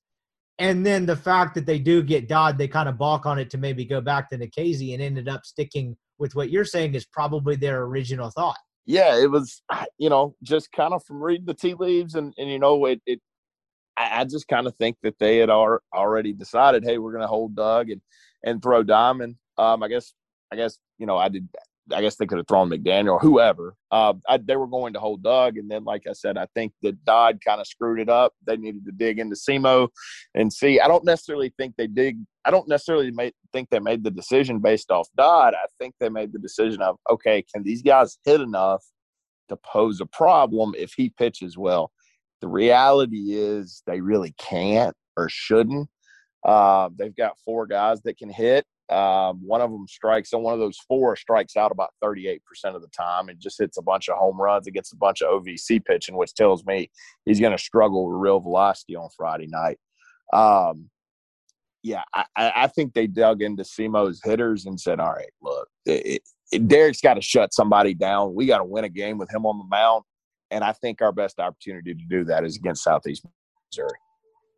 [0.58, 3.50] and then the fact that they do get Dodd, they kind of balk on it
[3.50, 7.06] to maybe go back to Nikhazy and ended up sticking with what you're saying is
[7.06, 9.62] probably their original thought yeah, it was,
[9.98, 13.02] you know, just kind of from reading the tea leaves and, and you know, it,
[13.06, 13.22] it
[13.98, 17.56] I, just kind of think that they had already decided, hey, we're going to hold
[17.56, 18.02] Doug and,
[18.44, 19.36] and throw Diamond.
[19.58, 20.14] Um, I guess,
[20.52, 21.48] I guess, you know, I did,
[21.92, 23.76] I guess they could have thrown McDaniel or whoever.
[23.90, 26.74] Uh, I, they were going to hold Doug, and then, like I said, I think
[26.82, 28.34] that Dodd kind of screwed it up.
[28.46, 29.90] They needed to dig into SEMO
[30.36, 30.80] and see.
[30.80, 32.18] I don't necessarily think they dig.
[32.46, 33.12] I don't necessarily
[33.52, 35.54] think they made the decision based off Dodd.
[35.54, 38.84] I think they made the decision of okay, can these guys hit enough
[39.50, 41.92] to pose a problem if he pitches well?
[42.42, 45.90] The reality is they really can't or shouldn't.
[46.44, 48.66] Uh, they've got four guys that can hit.
[48.92, 52.82] Um, one of them strikes, and one of those four strikes out about 38% of
[52.82, 55.30] the time and just hits a bunch of home runs and gets a bunch of
[55.44, 56.92] OVC pitching, which tells me
[57.26, 59.80] he's going to struggle with real velocity on Friday night.
[60.34, 60.90] Um,
[61.84, 66.22] yeah, I, I, think they dug into SEMO's hitters and said, all right, look, it,
[66.52, 68.36] it, Derek's got to shut somebody down.
[68.36, 70.04] We got to win a game with him on the mound.
[70.52, 73.26] And I think our best opportunity to do that is against Southeast
[73.72, 73.98] Missouri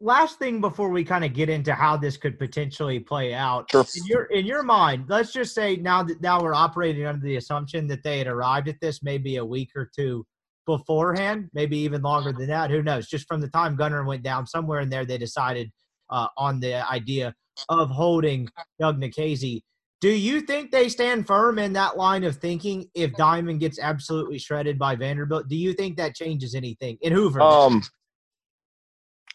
[0.04, 3.86] last thing before we kind of get into how this could potentially play out sure.
[3.96, 7.38] in your in your mind let's just say now that now we're operating under the
[7.38, 10.26] assumption that they had arrived at this maybe a week or two
[10.66, 14.46] beforehand maybe even longer than that who knows just from the time gunner went down
[14.46, 15.72] somewhere in there they decided
[16.10, 17.34] uh, on the idea
[17.70, 18.48] of holding
[18.80, 19.62] doug Nikhazy.
[20.02, 24.38] do you think they stand firm in that line of thinking if diamond gets absolutely
[24.38, 27.82] shredded by vanderbilt do you think that changes anything in hoover um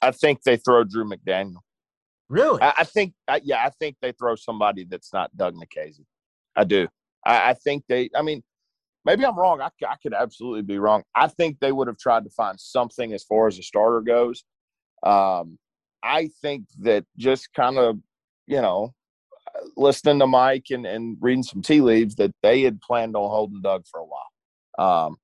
[0.01, 1.61] I think they throw Drew McDaniel.
[2.29, 2.61] Really?
[2.61, 6.05] I, I think, I, yeah, I think they throw somebody that's not Doug Nikhazy.
[6.55, 6.89] I do.
[7.25, 8.11] I, I, think they.
[8.15, 8.43] I mean,
[9.05, 9.61] maybe I'm wrong.
[9.61, 11.05] I, I could absolutely be wrong.
[11.15, 14.45] I think they would have tried to find something as far as a starter goes.
[15.03, 15.59] Um,
[16.03, 17.99] I think that just kind of,
[18.47, 18.95] you know,
[19.77, 23.63] listening to Mike and, and reading some tea leaves that they had planned on holding
[23.63, 25.07] Doug for a while.
[25.07, 25.17] Um,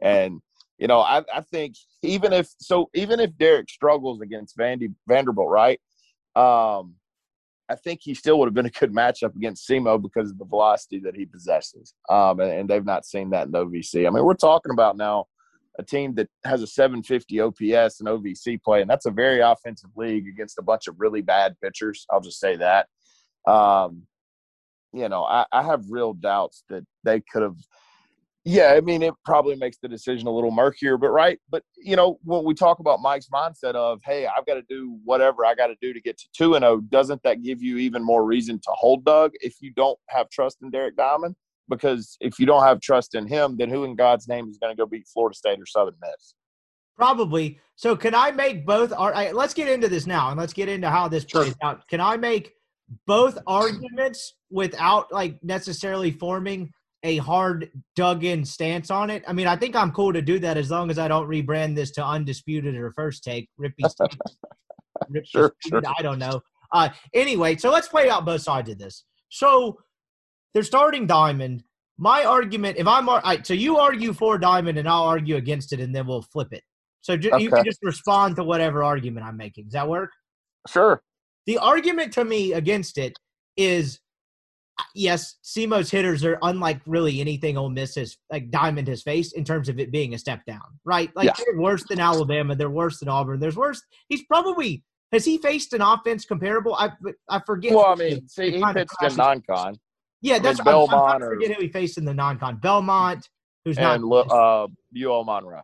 [0.00, 0.40] and
[0.78, 5.48] you know, I, I think even if so, even if Derek struggles against Vandy Vanderbilt,
[5.48, 5.80] right?
[6.34, 6.94] Um,
[7.68, 10.44] I think he still would have been a good matchup against SEMO because of the
[10.44, 11.94] velocity that he possesses.
[12.10, 14.06] Um, and, and, they've not seen that in OVC.
[14.06, 15.26] I mean, we're talking about now
[15.78, 19.90] a team that has a 750 OPS and OVC play, and that's a very offensive
[19.96, 22.04] league against a bunch of really bad pitchers.
[22.10, 22.88] I'll just say that.
[23.46, 24.02] Um,
[24.92, 27.56] you know, I, I have real doubts that they could have–
[28.46, 31.38] yeah, I mean, it probably makes the decision a little murkier, but right.
[31.50, 34.98] But, you know, when we talk about Mike's mindset of, hey, I've got to do
[35.02, 37.78] whatever I got to do to get to 2 and 0, doesn't that give you
[37.78, 41.36] even more reason to hold Doug if you don't have trust in Derek Diamond?
[41.70, 44.76] Because if you don't have trust in him, then who in God's name is going
[44.76, 46.34] to go beat Florida State or Southern Miss?
[46.96, 47.58] Probably.
[47.76, 48.92] So, can I make both?
[48.92, 51.54] Let's get into this now and let's get into how this plays sure.
[51.62, 51.88] out.
[51.88, 52.52] Can I make
[53.06, 56.70] both arguments without like necessarily forming
[57.04, 59.22] a hard dug in stance on it.
[59.28, 61.76] I mean, I think I'm cool to do that as long as I don't rebrand
[61.76, 63.48] this to undisputed or first take.
[63.60, 63.74] Rippy,
[65.12, 65.82] Rippy sure, sure.
[65.98, 66.40] I don't know.
[66.72, 69.04] Uh, anyway, so let's play out both sides of this.
[69.28, 69.78] So
[70.54, 71.62] they're starting Diamond.
[71.98, 75.72] My argument, if I'm all right, so you argue for Diamond and I'll argue against
[75.72, 76.62] it, and then we'll flip it.
[77.02, 77.42] So ju- okay.
[77.42, 79.64] you can just respond to whatever argument I'm making.
[79.64, 80.10] Does that work?
[80.66, 81.02] Sure.
[81.46, 83.12] The argument to me against it
[83.56, 84.00] is
[84.94, 89.44] yes, SEMO's hitters are unlike really anything Ole Miss has like Diamond has faced in
[89.44, 91.10] terms of it being a step down, right?
[91.14, 91.32] Like yeah.
[91.38, 93.40] they're worse than Alabama, they're worse than Auburn.
[93.40, 93.82] There's worse.
[94.08, 94.82] He's probably
[95.12, 96.74] has he faced an offense comparable?
[96.74, 96.90] I
[97.28, 97.72] I forget.
[97.72, 99.76] Well, I mean, see, he pitched in non-con.
[100.22, 101.14] Yeah, that's I mean, Belmont.
[101.16, 102.56] I'm, I'm forget who he faced in the non-con.
[102.56, 103.28] Belmont,
[103.64, 105.60] who's and not uh, UL Monroe.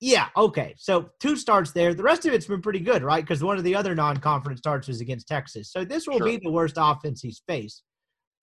[0.00, 0.28] Yeah.
[0.36, 0.74] Okay.
[0.76, 1.94] So two starts there.
[1.94, 3.24] The rest of it's been pretty good, right?
[3.24, 5.72] Because one of the other non-conference starts was against Texas.
[5.72, 6.26] So this will sure.
[6.26, 7.82] be the worst offense he's faced.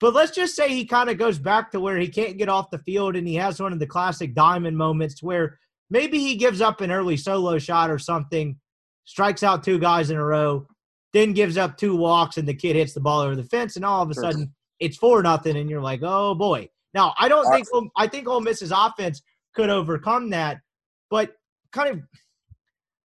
[0.01, 2.71] But let's just say he kind of goes back to where he can't get off
[2.71, 5.59] the field and he has one of the classic diamond moments where
[5.91, 8.59] maybe he gives up an early solo shot or something,
[9.05, 10.65] strikes out two guys in a row,
[11.13, 13.85] then gives up two walks and the kid hits the ball over the fence and
[13.85, 16.67] all of a sudden it's four nothing and you're like, oh boy.
[16.95, 19.21] Now I don't think I think Ole Miss's offense
[19.53, 20.57] could overcome that,
[21.11, 21.35] but
[21.71, 22.01] kind of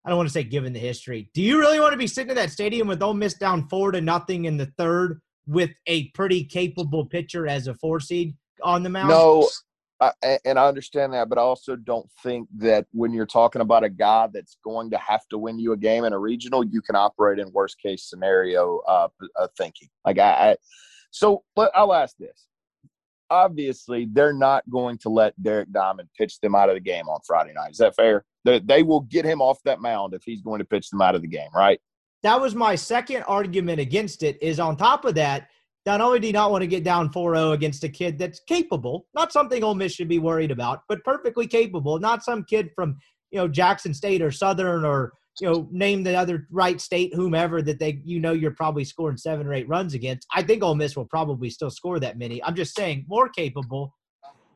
[0.06, 1.28] I don't want to say given the history.
[1.34, 3.92] Do you really want to be sitting in that stadium with Ole Miss down four
[3.92, 8.82] to nothing in the third with a pretty capable pitcher as a four seed on
[8.82, 9.08] the mound?
[9.08, 9.48] No,
[10.00, 10.12] I,
[10.44, 13.88] and I understand that, but I also don't think that when you're talking about a
[13.88, 16.96] guy that's going to have to win you a game in a regional, you can
[16.96, 19.88] operate in worst case scenario uh, uh, thinking.
[20.04, 20.56] Like I, I
[21.10, 22.46] so but I'll ask this.
[23.30, 27.20] Obviously, they're not going to let Derek Diamond pitch them out of the game on
[27.26, 27.72] Friday night.
[27.72, 28.24] Is that fair?
[28.44, 31.16] They, they will get him off that mound if he's going to pitch them out
[31.16, 31.80] of the game, right?
[32.26, 34.36] That was my second argument against it.
[34.42, 35.48] Is on top of that,
[35.86, 39.06] not only do you not want to get down 4-0 against a kid that's capable,
[39.14, 42.98] not something Ole Miss should be worried about, but perfectly capable, not some kid from
[43.30, 47.62] you know Jackson State or Southern or you know name the other right state, whomever
[47.62, 50.26] that they you know you're probably scoring seven or eight runs against.
[50.34, 52.42] I think Ole Miss will probably still score that many.
[52.42, 53.94] I'm just saying more capable.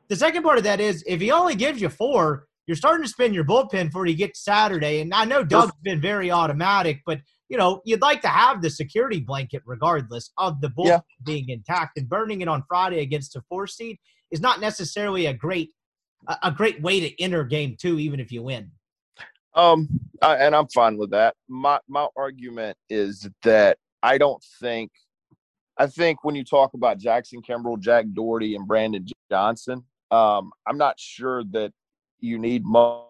[0.09, 3.09] The second part of that is if he only gives you four, you're starting to
[3.09, 5.01] spin your bullpen before you get to Saturday.
[5.01, 8.71] And I know Doug's been very automatic, but you know, you'd like to have the
[8.71, 11.01] security blanket regardless of the bull yeah.
[11.25, 13.99] being intact and burning it on Friday against a four seed
[14.31, 15.71] is not necessarily a great
[16.43, 18.71] a great way to enter game two, even if you win.
[19.55, 19.89] Um,
[20.23, 21.35] I, and I'm fine with that.
[21.49, 24.93] My my argument is that I don't think
[25.77, 29.83] I think when you talk about Jackson Kimbrell, Jack Dougherty, and Brandon Johnson,
[30.13, 31.73] um, I'm not sure that
[32.21, 33.07] you need more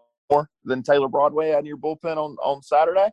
[0.65, 3.11] than Taylor Broadway out of your bullpen on on Saturday.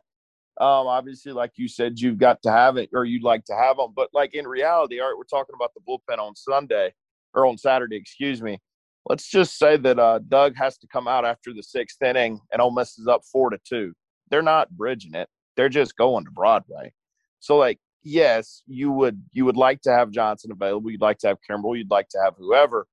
[0.60, 3.76] Um, obviously, like you said, you've got to have it, or you'd like to have
[3.76, 3.92] them.
[3.94, 6.92] But like in reality, all right, we're talking about the bullpen on Sunday
[7.34, 8.58] or on Saturday, excuse me.
[9.06, 12.60] Let's just say that uh, Doug has to come out after the sixth inning and
[12.60, 13.94] Ole Miss is up four to two.
[14.30, 16.92] They're not bridging it; they're just going to Broadway.
[17.40, 20.90] So, like, yes, you would you would like to have Johnson available.
[20.90, 21.78] You'd like to have Kimbrell.
[21.78, 22.86] You'd like to have whoever.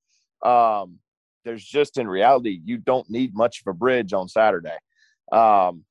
[0.44, 1.00] Um,
[1.46, 4.78] there's just in reality, you don't need much of a bridge on Saturday.
[5.32, 5.86] Um,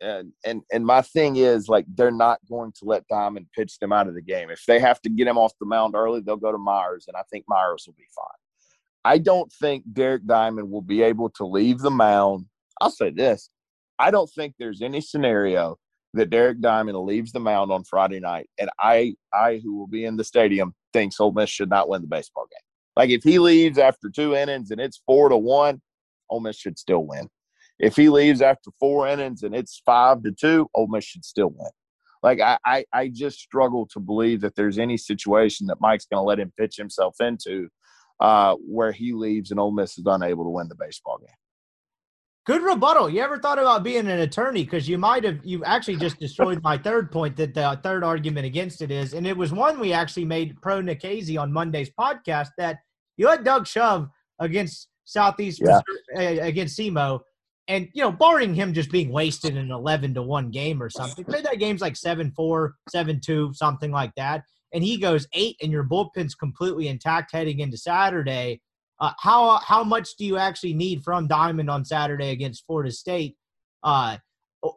[0.00, 3.92] and and and my thing is like they're not going to let Diamond pitch them
[3.92, 4.50] out of the game.
[4.50, 7.16] If they have to get him off the mound early, they'll go to Myers, and
[7.16, 8.26] I think Myers will be fine.
[9.04, 12.46] I don't think Derek Diamond will be able to leave the mound.
[12.80, 13.50] I'll say this:
[13.98, 15.78] I don't think there's any scenario
[16.14, 20.04] that Derek Diamond leaves the mound on Friday night, and I, I who will be
[20.04, 22.60] in the stadium, thinks Ole Miss should not win the baseball game.
[22.96, 25.80] Like if he leaves after two innings and it's four to one,
[26.30, 27.28] Ole Miss should still win.
[27.78, 31.50] If he leaves after four innings and it's five to two, Ole Miss should still
[31.50, 31.70] win.
[32.22, 36.20] Like I, I, I just struggle to believe that there's any situation that Mike's going
[36.20, 37.68] to let him pitch himself into
[38.20, 41.28] uh, where he leaves and Ole Miss is unable to win the baseball game.
[42.46, 43.10] Good rebuttal.
[43.10, 44.64] You ever thought about being an attorney?
[44.64, 48.46] Because you might have, you actually just destroyed my third point that the third argument
[48.46, 52.48] against it is, and it was one we actually made pro Nikhazy on Monday's podcast
[52.56, 52.78] that
[53.18, 55.80] you let Doug shove against Southeast Yeah.
[56.16, 57.20] Uh, against SEMO,
[57.68, 60.90] and you know, barring him just being wasted in an eleven to one game or
[60.90, 65.70] something, say that game's like 7-4, 7-2, something like that, and he goes eight, and
[65.70, 68.60] your bullpen's completely intact heading into Saturday.
[69.00, 73.36] Uh, how how much do you actually need from Diamond on Saturday against Florida State?
[73.84, 74.16] Uh,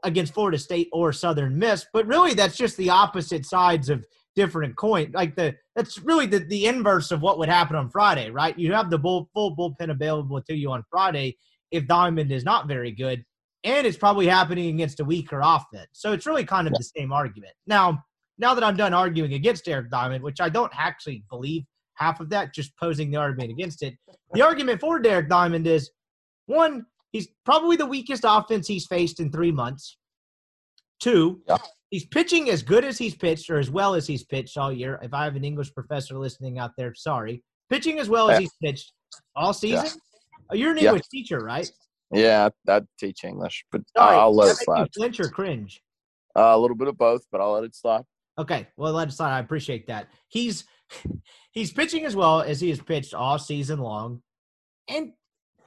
[0.04, 4.76] against Florida State or Southern Miss, but really that's just the opposite sides of different
[4.76, 5.12] coin.
[5.14, 8.58] Like the that's really the, the inverse of what would happen on Friday, right?
[8.58, 11.38] You have the bull, full bullpen available to you on Friday
[11.72, 13.24] if Diamond is not very good,
[13.64, 15.90] and it's probably happening against a weaker offense.
[15.94, 17.54] So it's really kind of the same argument.
[17.68, 18.04] Now,
[18.38, 21.64] now that I'm done arguing against Derek Diamond, which I don't actually believe
[21.96, 23.94] half of that, just posing the argument against it.
[24.34, 25.92] The argument for Derek Diamond is
[26.48, 29.98] one, he's probably the weakest offense he's faced in three months.
[31.00, 31.58] Two, Yeah.
[31.92, 35.00] he's pitching as good as he's pitched or as well as he's pitched all year.
[35.04, 37.44] If I have an English professor listening out there, sorry.
[37.70, 38.92] Pitching as well as he's pitched
[39.36, 40.00] all season.
[40.52, 40.90] Oh, you're an Yeah.
[40.90, 41.72] English teacher, right?
[42.14, 44.16] Yeah, I, teach English, but Sorry.
[44.18, 44.90] I'll let it that make you slide.
[44.96, 45.82] Flinch or cringe?
[46.36, 48.04] Uh, a little bit of both, but I'll let it slide.
[48.38, 49.36] Okay, well, let us slide.
[49.36, 50.08] I appreciate that.
[50.28, 50.66] He's
[51.52, 54.22] he's pitching as well as he has pitched all season long,
[54.90, 55.14] and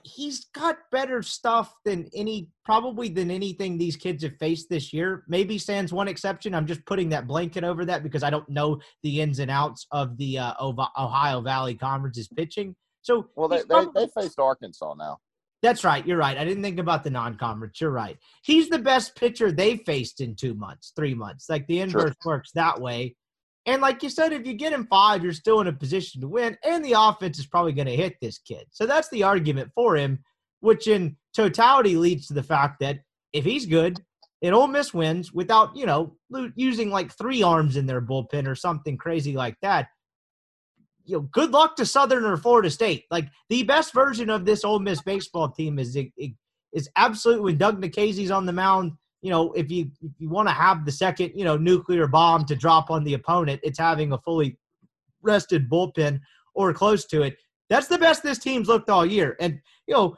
[0.02, 5.24] he's got better stuff than any probably than anything these kids have faced this year.
[5.28, 6.54] Maybe sans one exception.
[6.54, 9.86] I'm just putting that blanket over that because I don't know the ins and outs
[9.92, 12.74] of the uh, Ohio Valley Conference's pitching.
[13.04, 15.18] So Well, they, they, they faced Arkansas now.
[15.62, 16.06] that's right.
[16.06, 16.36] You're right.
[16.36, 17.80] I didn't think about the non-conference.
[17.80, 18.18] You're right.
[18.42, 21.46] He's the best pitcher they faced in two months, three months.
[21.48, 23.14] Like the inverse works that way.
[23.66, 26.28] And like you said, if you get him five, you're still in a position to
[26.28, 26.58] win.
[26.64, 28.66] And the offense is probably going to hit this kid.
[28.70, 30.18] So that's the argument for him,
[30.60, 32.98] which in totality leads to the fact that
[33.32, 34.02] if he's good,
[34.42, 36.16] and Ole Miss wins without, you know,
[36.54, 39.88] using like three arms in their bullpen or something crazy like that,
[41.04, 43.04] you know, good luck to Southern or Florida State.
[43.10, 45.96] Like the best version of this Ole Miss baseball team is
[46.72, 48.92] is absolutely when Doug Nikhazy's on the mound.
[49.22, 52.44] You know, if you if you want to have the second, you know, nuclear bomb
[52.46, 54.58] to drop on the opponent, it's having a fully
[55.22, 56.20] rested bullpen
[56.54, 57.36] or close to it.
[57.70, 59.36] That's the best this team's looked all year.
[59.40, 60.16] And you know,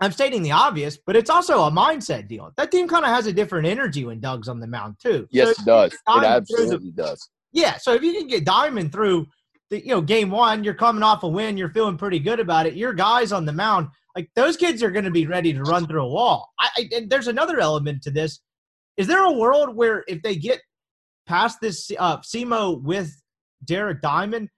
[0.00, 2.52] I'm stating the obvious, but it's also a mindset deal.
[2.56, 5.26] That team kind of has a different energy when Doug's on the mound too.
[5.30, 5.92] Yes, So it does.
[5.92, 7.30] It Diamond throws a- absolutely does.
[7.52, 9.26] yeah, so if you can get Diamond through
[9.70, 12.66] the you know game one, you're coming off a win, you're feeling pretty good about
[12.66, 12.74] it.
[12.74, 15.86] Your guys on the mound, like those kids are going to be ready to run
[15.86, 16.52] through a wall.
[16.58, 18.40] I, I and there's another element to this.
[18.96, 20.60] Is there a world where if they get
[21.26, 23.10] past this uh, SEMO with
[23.64, 24.48] Derek Diamond,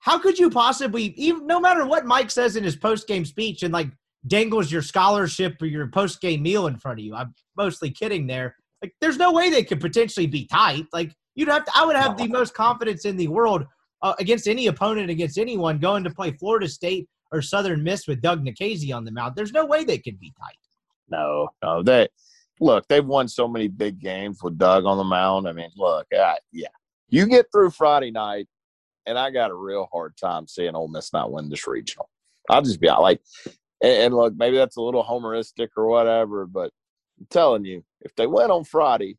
[0.00, 3.62] how could you possibly even no matter what Mike says in his post game speech
[3.62, 3.88] and like
[4.26, 7.14] dangles your scholarship or your post game meal in front of you?
[7.14, 8.56] I'm mostly kidding there.
[8.82, 10.84] Like, there's no way they could potentially be tight.
[10.92, 11.72] Like, you'd have to.
[11.74, 13.64] I would have the most confidence in the world
[14.04, 18.20] uh, against any opponent, against anyone going to play Florida State or Southern Miss with
[18.20, 19.34] Doug Nikhazy on the mound.
[19.34, 20.58] There's no way they could be tight.
[21.08, 21.82] No, no.
[21.82, 22.06] They
[22.60, 22.86] look.
[22.86, 25.48] They've won so many big games with Doug on the mound.
[25.48, 26.06] I mean, look.
[26.12, 26.68] I, yeah,
[27.08, 28.46] you get through Friday night,
[29.06, 32.08] and I got a real hard time seeing Ole Miss not win this regional.
[32.50, 33.22] I'll just be like,
[33.82, 36.72] and, and look, maybe that's a little homeristic or whatever, but
[37.18, 39.16] I'm telling you, if they win on Friday,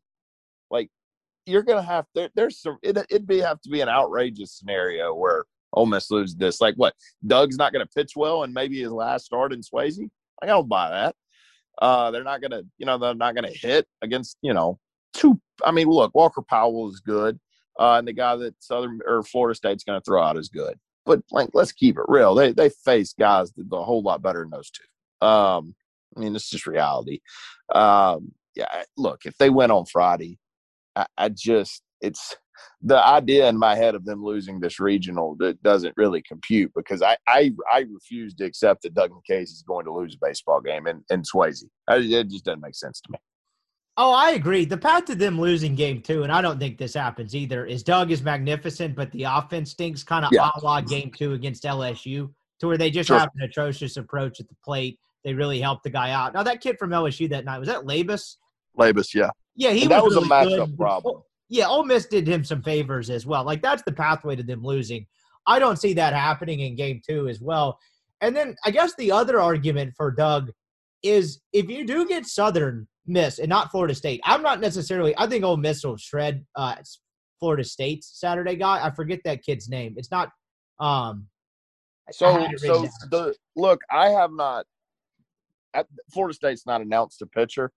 [1.46, 5.14] you're gonna have there, there's some it, it'd be have to be an outrageous scenario
[5.14, 6.60] where Ole Miss loses this.
[6.60, 6.94] Like what?
[7.26, 9.98] Doug's not gonna pitch well, and maybe his last start in Swayze.
[10.42, 11.16] I don't buy that.
[11.80, 14.78] Uh, they're not gonna, you know, they're not gonna hit against, you know,
[15.12, 15.40] two.
[15.64, 17.38] I mean, look, Walker Powell is good,
[17.78, 20.78] uh, and the guy that Southern or Florida State's gonna throw out is good.
[21.04, 22.34] But like, let's keep it real.
[22.34, 25.26] They they face guys that a whole lot better than those two.
[25.26, 25.74] Um,
[26.16, 27.20] I mean, it's just reality.
[27.74, 30.38] Um, yeah, look, if they went on Friday,
[30.96, 32.34] I, I just it's
[32.82, 37.02] the idea in my head of them losing this regional that doesn't really compute because
[37.02, 40.60] I I, I refuse to accept that Doug Nikhazy is going to lose a baseball
[40.60, 41.64] game in, in Swayze.
[41.88, 43.18] I, it just doesn't make sense to me.
[43.98, 44.66] Oh, I agree.
[44.66, 47.82] The path to them losing game two, and I don't think this happens either, is
[47.82, 50.50] Doug is magnificent, but the offense stinks kind of Yeah.
[50.54, 52.30] a la game two against LSU,
[52.60, 53.18] to where they just Sure.
[53.18, 54.98] have an atrocious approach at the plate.
[55.24, 56.34] They really helped the guy out.
[56.34, 58.36] Now, that kid from LSU that night, was that Labus?
[58.78, 60.78] Labus, yeah, Yeah, he And that was a really matchup good.
[60.78, 61.22] problem.
[61.48, 63.44] Yeah, Ole Miss did him some favors as well.
[63.44, 65.06] Like that's the pathway to them losing.
[65.46, 67.78] I don't see that happening in game two as well.
[68.20, 70.50] And then I guess the other argument for Doug
[71.02, 74.20] is if you do get Southern, Miss and not Florida State.
[74.24, 75.14] I'm not necessarily.
[75.16, 76.74] I think Ole Miss will shred uh,
[77.38, 78.84] Florida State's Saturday guy.
[78.84, 79.94] I forget that kid's name.
[79.96, 80.30] It's not.
[80.80, 81.28] Um,
[82.10, 82.90] So, so down.
[83.10, 84.66] the look, I have not.
[85.74, 87.70] At, Florida State's not announced a pitcher.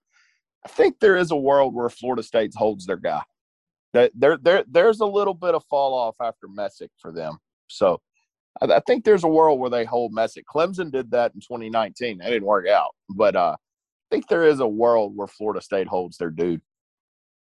[0.66, 3.22] I think there is a world where Florida State holds their guy.
[3.94, 7.38] That there, there, there's a little bit of fall off after Messick for them.
[7.68, 8.02] So,
[8.62, 10.46] I, I think there's a world where they hold Messick.
[10.54, 12.20] Clemson did that in 2019.
[12.20, 15.88] That didn't work out, but uh, I think there is a world where Florida State
[15.88, 16.62] holds their dude.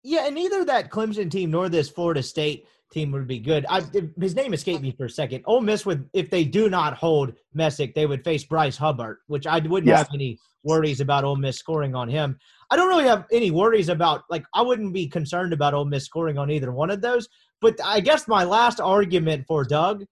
[0.04, 3.66] Yeah, and neither that Clemson team nor this Florida State team would be good.
[3.70, 3.82] I,
[4.20, 5.44] his name escaped me for a second.
[5.46, 9.48] Ole Miss would, if they do not hold Messick, they would face Bryce Hubbard, which
[9.48, 9.98] I wouldn't Yeah.
[9.98, 12.38] have any worries about Ole Miss scoring on him.
[12.70, 16.06] I don't really have any worries about like I wouldn't be concerned about Ole Miss
[16.06, 17.28] scoring on either one of those.
[17.62, 20.06] But I guess my last argument for Doug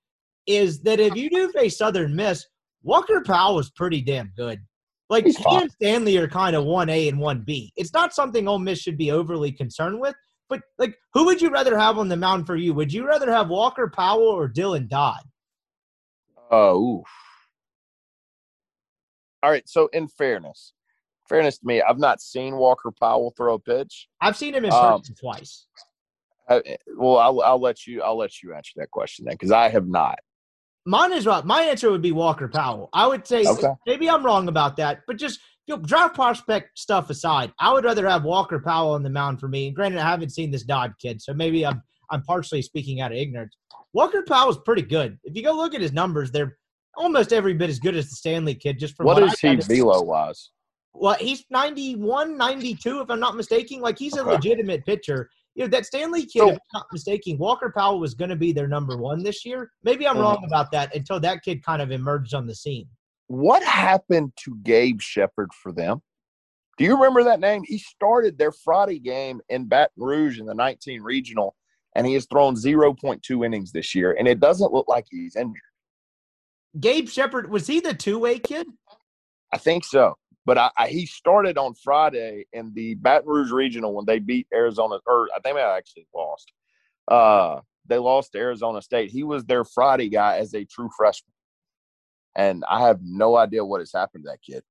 [0.48, 2.46] is that if you do face Southern Miss,
[2.84, 4.60] Walker Powell is pretty damn good.
[5.10, 7.72] Like he and Stanley are kind of one A and one B.
[7.76, 10.16] It's not something Ole Miss should be overly concerned with.
[10.50, 12.74] But like, who would you rather have on the mound for you?
[12.74, 15.22] Would you rather have Walker Powell or Dylan Dodd?
[16.52, 17.08] Oh, oof.
[19.44, 19.68] All right.
[19.70, 20.74] So, in fairness,
[21.30, 24.10] fairness to me, I've not seen Walker Powell throw a pitch.
[24.20, 25.68] I've seen him in Um, twice.
[26.48, 26.62] Uh,
[26.98, 28.02] well, I'll, I'll let you.
[28.02, 30.18] I'll let you answer that question then, because I have not.
[30.86, 31.46] Mine is right.
[31.46, 32.90] My answer would be Walker Powell.
[32.92, 33.74] I would say Okay.
[33.86, 35.40] maybe I'm wrong about that, but just
[35.70, 39.40] you know, draft prospect stuff aside, I would rather have Walker Powell on the mound
[39.40, 39.68] for me.
[39.68, 43.12] And granted, I haven't seen this Dodd kid, so maybe I'm I'm partially speaking out
[43.12, 43.56] of ignorance.
[43.94, 45.20] Walker Powell is pretty good.
[45.24, 46.58] If you go look at his numbers, they're
[46.98, 48.80] almost every bit as good as the Stanley kid.
[48.80, 50.50] Just from what what is I he velo wise?
[50.96, 53.80] Well, he's 91, 92, if I'm not mistaken.
[53.80, 54.32] Like he's a Okay.
[54.32, 55.30] legitimate pitcher.
[55.54, 58.36] You know, that Stanley kid, So- if I'm not mistaken, Walker Powell was going to
[58.36, 59.70] be their number one this year.
[59.84, 60.22] Maybe I'm Mhm.
[60.22, 62.88] wrong about that until that kid kind of emerged on the scene.
[63.30, 66.02] What happened to Gabe Shepard for them?
[66.80, 67.62] Do you remember that name?
[67.64, 71.56] He started their Friday game in Baton Rouge in the 19 regional,
[71.96, 75.62] and he has thrown 0.2 innings this year, and it doesn't look like he's injured.
[76.80, 78.66] Gabe Shepard, was he the two way kid?
[79.54, 80.16] I think so.
[80.48, 84.48] But I, I, he started on Friday in the Baton Rouge Regional when they beat
[84.52, 86.52] Arizona, or I think they actually lost.
[87.08, 89.12] Uh, they lost to Arizona State.
[89.12, 91.34] He was their Friday guy as a true freshman,
[92.36, 94.64] and I have no idea what has happened to that kid.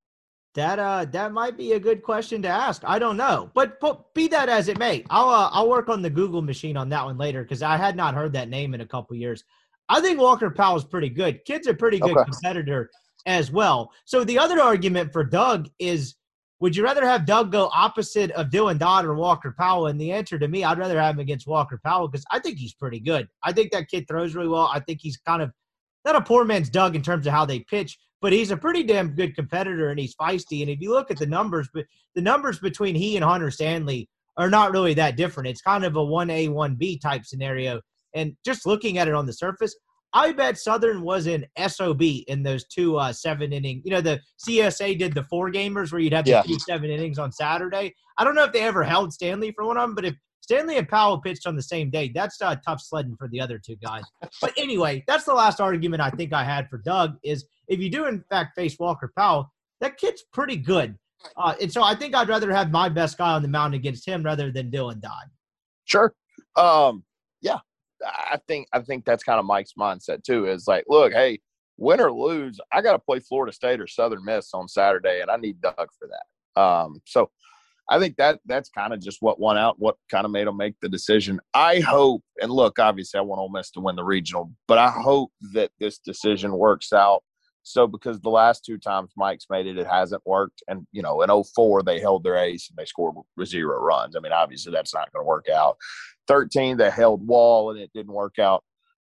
[0.54, 2.82] That uh, that might be a good question to ask.
[2.84, 6.02] I don't know, but, but be that as it may, I'll uh, I'll work on
[6.02, 8.80] the Google machine on that one later because I had not heard that name in
[8.80, 9.44] a couple years.
[9.88, 11.44] I think Walker Powell is pretty good.
[11.44, 12.24] Kid's a pretty good Okay.
[12.24, 12.90] competitor
[13.26, 13.92] as well.
[14.04, 16.16] So the other argument for Doug is,
[16.60, 19.86] would you rather have Doug go opposite of Dylan Dodd or Walker Powell?
[19.86, 22.58] And the answer to me, I'd rather have him against Walker Powell because I think
[22.58, 23.28] he's pretty good.
[23.42, 24.70] I think that kid throws really well.
[24.72, 25.52] I think he's kind of
[26.08, 28.82] not a poor man's Doug in terms of how they pitch, but he's a pretty
[28.82, 30.62] damn good competitor and he's feisty.
[30.62, 31.84] And if you look at the numbers, but
[32.14, 35.48] the numbers between he and Hunter Stanley are not really that different.
[35.48, 37.80] It's kind of a one A one B type scenario.
[38.14, 39.76] And just looking at it on the surface,
[40.14, 43.82] I bet Southern was in SOB in those two uh, seven inning.
[43.84, 46.42] You know, the C-USA did the four gamers where you'd have the Yeah.
[46.42, 47.94] two seven innings on Saturday.
[48.16, 50.14] I don't know if they ever held Stanley for one of them, but if
[50.48, 53.76] Stanley and Powell pitched on the same day, that's tough sledding for the other two
[53.76, 54.02] guys.
[54.40, 57.90] But anyway, that's the last argument I think I had for Doug is if you
[57.90, 60.96] do in fact face Walker Powell, that kid's pretty good.
[61.36, 64.06] Uh, and so I think I'd rather have my best guy on the mound against
[64.06, 65.26] him rather than Dylan Dodd.
[65.84, 66.14] Sure.
[66.56, 67.04] Um,
[67.42, 67.58] yeah,
[68.02, 70.46] I think I think that's kind of Mike's mindset too.
[70.46, 71.40] Is like, look, hey,
[71.76, 75.30] win or lose, I got to play Florida State or Southern Miss on Saturday, and
[75.30, 76.60] I need Doug for that.
[76.60, 77.30] Um, so
[77.90, 80.58] I think that that's kind of just what won out, what kind of made them
[80.58, 81.40] make the decision.
[81.54, 84.90] I hope, and look, obviously, I want Ole Miss to win the regional, but I
[84.90, 87.22] hope that this decision works out.
[87.62, 90.62] So because the last two times Mike's made it, it hasn't worked.
[90.68, 93.14] And you know, in 04, they held their ace and they scored
[93.44, 94.16] zero runs.
[94.16, 95.76] I mean, obviously, that's not going to work out.
[96.28, 98.64] 13, they held Wahl and it didn't work out.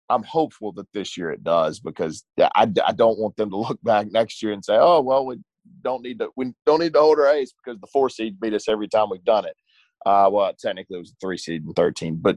[0.08, 3.78] I'm hopeful that this year it does because I, I don't want them to look
[3.82, 5.38] back next year and say, oh well, we
[5.82, 8.54] don't need to we don't need to hold our ace because the four seed beat
[8.54, 9.56] us every time we've done it.
[10.04, 12.36] Uh, well, technically it was a three seed and 13, but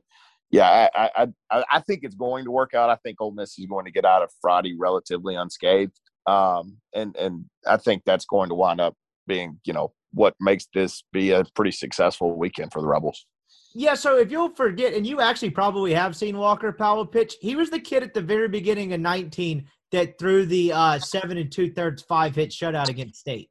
[0.52, 2.90] yeah, I, I I I think it's going to work out.
[2.90, 7.16] I think Ole Miss is going to get out of Friday relatively unscathed, um, and
[7.18, 8.96] and I think that's going to wind up
[9.28, 13.26] being you know what makes this be a pretty successful weekend for the Rebels.
[13.74, 17.58] Yeah, so if you'll forget, and you actually probably have seen Walker Powell pitch, he
[17.58, 19.66] was the kid at the very beginning of 19
[19.96, 23.50] that threw the uh, seven and two thirds five hit shutout against State.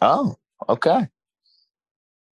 [0.00, 0.36] Oh,
[0.68, 1.08] okay.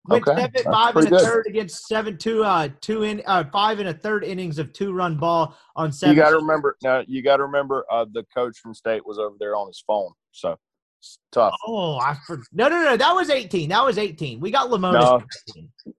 [0.07, 1.21] Went Okay, seven, five and a good.
[1.21, 4.93] third against seven two uh two in uh five and a third innings of two
[4.93, 6.15] run ball on seven.
[6.15, 7.03] You got to remember now.
[7.07, 10.11] You got to remember uh, the coach from state was over there on his phone.
[10.31, 10.57] So
[11.01, 11.53] It's tough.
[11.67, 12.95] Oh, I for, no, no, no.
[12.97, 13.67] That was 18.
[13.69, 14.39] That was 18.
[14.39, 14.93] We got Lemonis
[15.43, 15.93] No.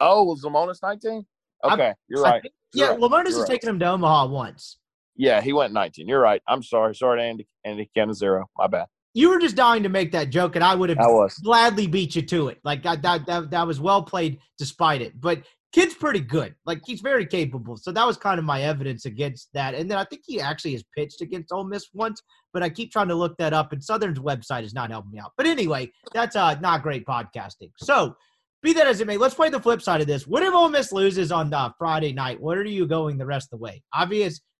[0.00, 1.24] Oh, was Lemonis 19?
[1.62, 2.42] I'm- Okay, you're right.
[2.42, 3.00] think- You're yeah, right.
[3.00, 3.48] Lemonis has right.
[3.48, 4.78] taken him to Omaha once.
[5.16, 6.08] Yeah, he went 19.
[6.08, 6.42] You're right.
[6.46, 6.94] I'm sorry.
[6.94, 8.44] Sorry to Andy Andy Cannizaro.
[8.56, 8.86] My bad.
[9.14, 12.14] You were just dying to make that joke, and I would have I gladly beat
[12.14, 12.58] you to it.
[12.64, 15.18] Like that, that, that, that was well played despite it.
[15.18, 15.42] But
[15.72, 16.54] kid's pretty good.
[16.66, 17.78] Like he's very capable.
[17.78, 19.74] So that was kind of my evidence against that.
[19.74, 22.92] And then I think he actually has pitched against Ole Miss once, but I keep
[22.92, 25.32] trying to look that up, and Southern's website is not helping me out.
[25.38, 27.70] But anyway, that's uh not great podcasting.
[27.78, 28.16] So
[28.62, 30.26] be that as it may, let's play the flip side of this.
[30.26, 32.40] What if Ole Miss loses on uh, Friday night?
[32.40, 33.82] What are you going the rest of the way?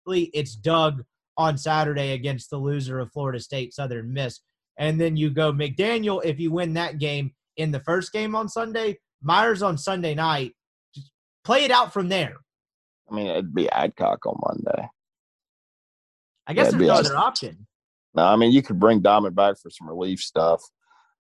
[0.07, 1.03] Obviously, it's Doug
[1.37, 4.41] on Saturday against the loser of Florida State Southern Miss.
[4.79, 8.49] And then you go McDaniel if you win that game in the first game on
[8.49, 10.53] Sunday, Myers on Sunday night.
[10.95, 11.11] Just
[11.45, 12.37] play it out from there.
[13.11, 14.89] I mean, it'd be Adcock on Monday.
[16.47, 17.67] I guess Yeah, there's no other option.
[18.15, 20.63] No, I mean, you could bring Diamond back for some relief stuff.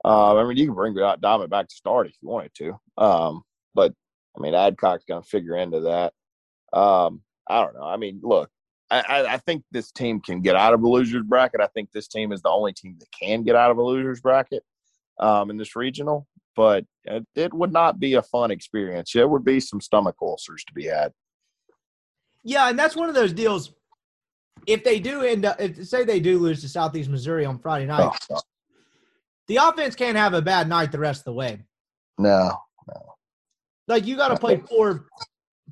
[0.05, 2.79] Uh, I mean, you can bring Diamond back to start if you wanted to.
[2.97, 3.43] Um,
[3.75, 3.93] but
[4.37, 6.13] I mean, Adcock's going to figure into that.
[6.73, 7.85] Um, I don't know.
[7.85, 8.51] I mean, look,
[8.91, 11.61] I, I, think this team can get out of a loser's bracket.
[11.61, 14.21] I think this team is the only team that can get out of a loser's
[14.21, 14.63] bracket
[15.19, 16.27] um, in this regional.
[16.55, 19.15] But it, it would not be a fun experience.
[19.17, 21.13] It would be some stomach ulcers to be had.
[22.45, 23.75] Yeah, and that's one of those deals.
[24.67, 27.87] If they do end up, if, say they do lose to Southeast Missouri on Friday
[27.87, 28.41] night, Oh,
[29.49, 31.63] the offense can't have a bad night the rest of the way.
[32.19, 32.53] No,
[32.89, 33.15] no,
[33.89, 35.07] Like you got to play four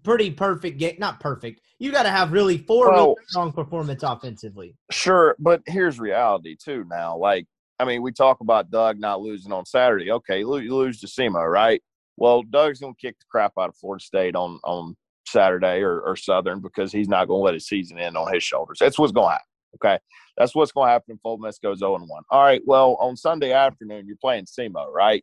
[0.03, 1.61] pretty perfect game, not perfect.
[1.85, 4.75] You got to have really four really Well- strong performance offensively.
[4.91, 6.87] Sure, but here's reality too.
[6.89, 7.47] Now, like
[7.79, 10.11] I mean, we talk about Doug not losing on Saturday.
[10.11, 11.83] Okay, you lose to SEMO, right?
[12.17, 16.17] Well, Doug's gonna kick the crap out of Florida State on on Saturday or, or
[16.17, 18.79] Southern because he's not gonna let his season end on his shoulders.
[18.81, 19.47] That's what's gonna happen.
[19.75, 19.99] Okay,
[20.39, 22.23] that's what's gonna happen if Ole Miss goes zero and one.
[22.31, 22.63] All right.
[22.65, 25.23] Well, on Sunday afternoon, you're playing SEMO, right?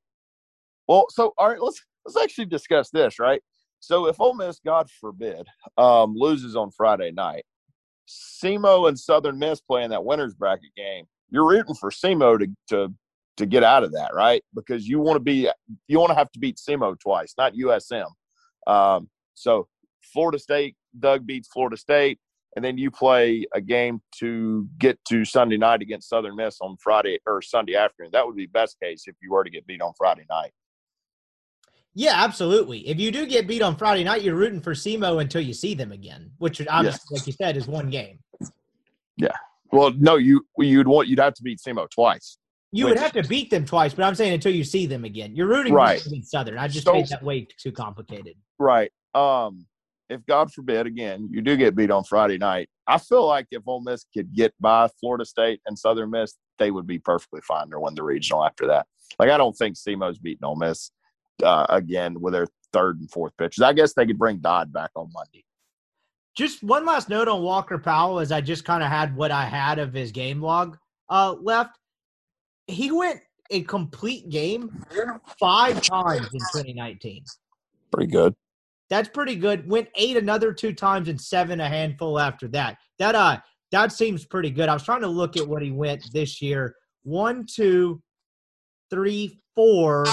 [0.87, 3.41] Well, so all right, let's let's actually discuss this, right?
[3.81, 7.43] So if Ole Miss, God forbid, um, loses on Friday night,
[8.07, 12.93] SEMO and Southern Miss playing that winners bracket game, you're rooting for SEMO to to
[13.37, 14.43] to get out of that, right?
[14.53, 15.49] Because you want to be
[15.87, 18.07] you want to have to beat SEMO twice, not USM.
[18.67, 19.67] Um, so
[20.13, 22.19] Florida State, Doug beats Florida State,
[22.55, 26.77] and then you play a game to get to Sunday night against Southern Miss on
[26.77, 28.11] Friday or Sunday afternoon.
[28.13, 30.51] That would be best case if you were to get beat on Friday night.
[31.93, 32.87] Yeah, absolutely.
[32.87, 35.73] If you do get beat on Friday night, you're rooting for SEMO until you see
[35.73, 38.19] them again, which obviously, like you said, is one game.
[39.17, 39.35] Yeah.
[39.71, 42.37] Well, no, you you'd want you'd have to beat SEMO twice.
[42.73, 45.35] You would have to beat them twice, but I'm saying until you see them again.
[45.35, 46.03] You're rooting Right.
[46.05, 46.57] against Southern.
[46.57, 48.35] I just So- made that way too complicated.
[48.57, 48.91] Right.
[49.13, 49.67] Um,
[50.09, 53.63] if God forbid, again, you do get beat on Friday night, I feel like if
[53.67, 57.69] Ole Miss could get by Florida State and Southern Miss, they would be perfectly fine
[57.71, 58.87] to win the regional after that.
[59.19, 60.91] Like, I don't think SEMO's beating Ole Miss
[61.43, 63.61] uh, again with their third and fourth pitches.
[63.61, 65.45] I guess they could bring Dodd back on Monday.
[66.35, 69.45] Just one last note on Walker Powell, as I just kind of had what I
[69.45, 70.77] had of his game log
[71.09, 71.77] uh, left.
[72.67, 73.19] He went
[73.49, 74.83] a complete game
[75.37, 77.23] five times in 2019.
[77.91, 78.33] Pretty good.
[78.89, 79.69] That's pretty good.
[79.69, 82.77] Went eight another two times and seven a handful after that.
[82.99, 83.37] That uh
[83.71, 84.67] that seems pretty good.
[84.67, 86.75] I was trying to look at what he went this year.
[87.03, 88.01] One, two,
[88.89, 90.05] three, four.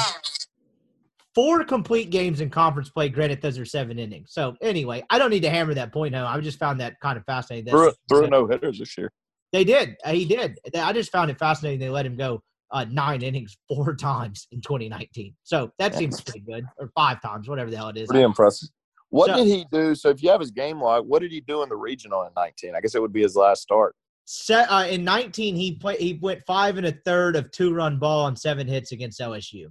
[1.38, 3.08] Four complete games in conference play.
[3.08, 4.32] Granted, those are seven innings.
[4.32, 6.26] So anyway, I don't need to hammer that point home.
[6.26, 7.66] I just found that kind of fascinating.
[7.66, 9.12] that- Threw, threw no hitters this year.
[9.52, 9.96] They did.
[10.04, 10.58] Uh, He did.
[10.74, 11.78] I just found it fascinating.
[11.78, 15.32] They let him go uh, nine innings four times in 2019.
[15.44, 18.08] So that seems pretty good, or five times, whatever the hell it is.
[18.08, 18.70] Pretty impressive.
[19.10, 19.94] What So- did he do?
[19.94, 22.30] So, if you have his game log, what did he do in the regional in
[22.34, 22.74] 19?
[22.74, 23.94] I guess it would be his last start.
[24.24, 26.00] Set, uh, in 19, he played.
[26.00, 29.66] He went five and a third of two run ball and seven hits against LSU.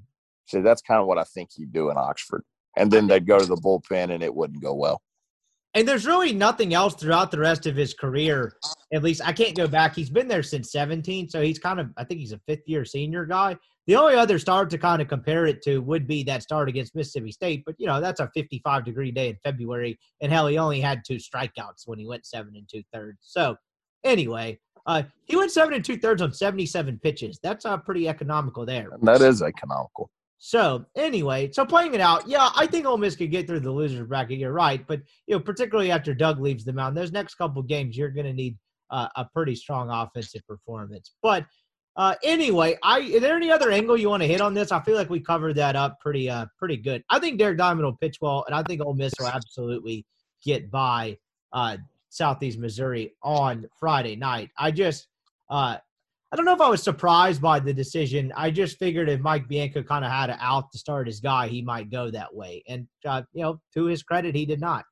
[0.47, 2.43] See, that's kind of what I think he'd do in Oxford.
[2.77, 5.01] And then they'd go to the bullpen and it wouldn't go well.
[5.73, 8.53] And there's really nothing else throughout the rest of his career.
[8.93, 9.95] At least I can't go back.
[9.95, 11.89] He's been there since 17, so he's kind of.
[11.97, 13.57] I think he's a fifth year senior guy.
[13.85, 16.95] The only other start to kind of compare it to would be that start against
[16.95, 20.57] Mississippi State, but you know that's a 55 degree day in February, and hell, he
[20.57, 23.19] only had two strikeouts when he went seven and two thirds.
[23.21, 23.55] So
[24.03, 27.39] anyway, uh, he went seven and two thirds on 77 pitches.
[27.43, 28.89] That's uh, pretty economical there.
[29.01, 30.09] That is economical.
[30.39, 33.71] So anyway, so playing it out, yeah, I think Ole Miss could get through the
[33.71, 34.37] losers bracket.
[34.37, 37.97] You're right, but you know, particularly after Doug leaves the mound, those next couple games,
[37.97, 38.55] you're going to need
[38.91, 41.13] uh, a pretty strong offensive performance.
[41.23, 41.45] But
[41.95, 44.71] uh, anyway, I is there any other angle you want to hit on this?
[44.71, 47.03] I feel like we covered that up pretty uh pretty good.
[47.09, 50.05] I think Derek Diamond will pitch well, and I think Ole Miss will absolutely
[50.45, 51.17] get by
[51.53, 51.77] uh,
[52.09, 54.51] Southeast Missouri on Friday night.
[54.59, 55.07] I just
[55.49, 55.77] uh,
[56.31, 58.33] I don't know if I was surprised by the decision.
[58.35, 61.47] I just figured if Mike Bianco kind of had it out to start his guy,
[61.47, 62.63] he might go that way.
[62.67, 64.83] And uh, you know, to his credit, he did not.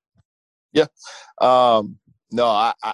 [0.71, 0.87] Yeah.
[1.41, 1.97] Um,
[2.31, 2.93] no, I, I,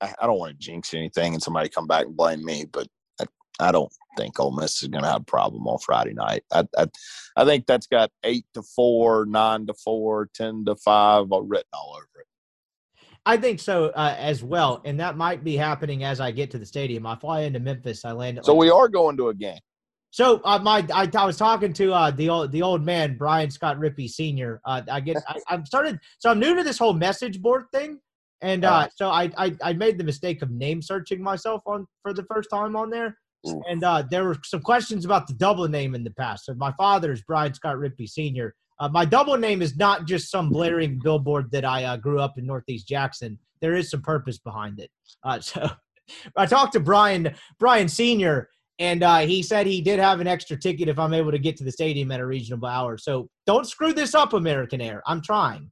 [0.00, 2.86] I don't want to jinx anything and somebody come back and blame me, but
[3.20, 3.26] I,
[3.60, 6.44] I don't think Ole Miss is going to have a problem on Friday night.
[6.52, 6.86] I, I,
[7.36, 11.94] I think that's got eight to four, nine to four, ten to five written all
[11.96, 12.26] over it.
[13.28, 16.58] I think so uh, as well, and that might be happening as I get to
[16.58, 17.06] the stadium.
[17.06, 18.02] I fly into Memphis.
[18.06, 18.38] I land.
[18.38, 19.58] At So like- we are going to a game.
[20.10, 23.50] So uh, my I, I was talking to uh, the old the old man Brian
[23.50, 24.62] Scott Rippey Senior.
[24.64, 28.00] Uh, I get I, I've started so I'm new to this whole message board thing,
[28.40, 28.88] and uh, Uh-huh.
[28.96, 32.48] so I, I I made the mistake of name searching myself on for the first
[32.48, 33.18] time on there,
[33.68, 36.46] and uh, there were some questions about the double name in the past.
[36.46, 38.54] So my father is Brian Scott Rippey Senior.
[38.80, 42.38] Uh, my double name is not just some blaring billboard that I uh, grew up
[42.38, 43.38] in Northeast Jackson.
[43.60, 44.90] There is some purpose behind it.
[45.24, 45.68] Uh, so
[46.36, 48.48] I talked to Brian Brian Senior
[48.78, 51.56] and uh, he said he did have an extra ticket if I'm able to get
[51.56, 52.96] to the stadium at a reasonable hour.
[52.96, 55.02] So don't screw this up, American Air.
[55.06, 55.70] I'm trying.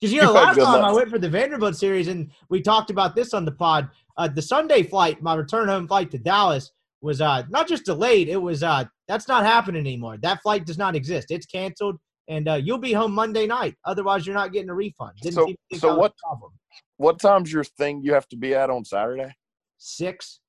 [0.00, 0.84] Because you know, last time luck.
[0.84, 3.90] I went for the Vanderbilt series, and we talked about this on the pod.
[4.16, 6.70] Uh, the Sunday flight, my return home flight to Dallas,
[7.00, 8.28] was uh, not just delayed.
[8.28, 10.16] It was uh, that's not happening anymore.
[10.18, 11.30] That flight does not exist.
[11.30, 11.96] It's canceled,
[12.28, 13.74] and uh, you'll be home Monday night.
[13.84, 15.12] Otherwise, you're not getting a refund.
[15.22, 16.52] Didn't So- so what- Problem.
[16.96, 19.32] What time's your thing you have to be at on Saturday?
[19.78, 20.40] Six.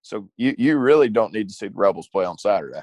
[0.00, 2.80] So you, you really don't need to see the Rebels play on Saturday.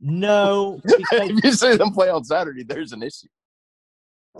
[0.00, 3.28] No, if you see them play on Saturday, there's an issue.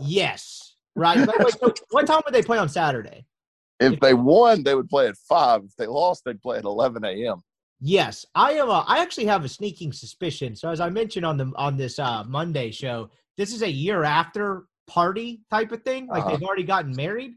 [0.02, 0.74] Yes.
[0.96, 1.24] Right.
[1.24, 3.24] But wait, so what time would they play on Saturday?
[3.92, 5.62] If they won, they would play at five.
[5.64, 7.42] If they lost, they'd play at 11 a.m.
[7.80, 8.68] Yes, I am.
[8.70, 10.56] A, I actually have a sneaking suspicion.
[10.56, 14.04] So as I mentioned on the on this uh, Monday show, this is a year
[14.04, 16.06] after party type of thing.
[16.06, 16.30] Like Uh-huh.
[16.30, 17.32] they've already gotten married.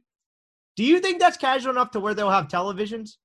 [0.76, 3.18] Do you think that's casual enough to where they'll have televisions?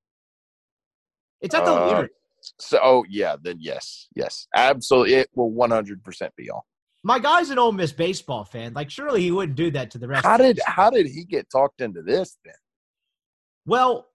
[1.39, 2.11] It's at the Uh, Lyric.
[2.59, 5.13] So, oh, yeah, then yes, yes, absolutely.
[5.13, 6.61] It will 100% be on.
[7.03, 8.73] My guy's an Ole Miss baseball fan.
[8.73, 10.25] Like, surely he wouldn't do that to the rest.
[10.25, 12.53] How of the did how did he get talked into this then?
[13.65, 14.07] Well,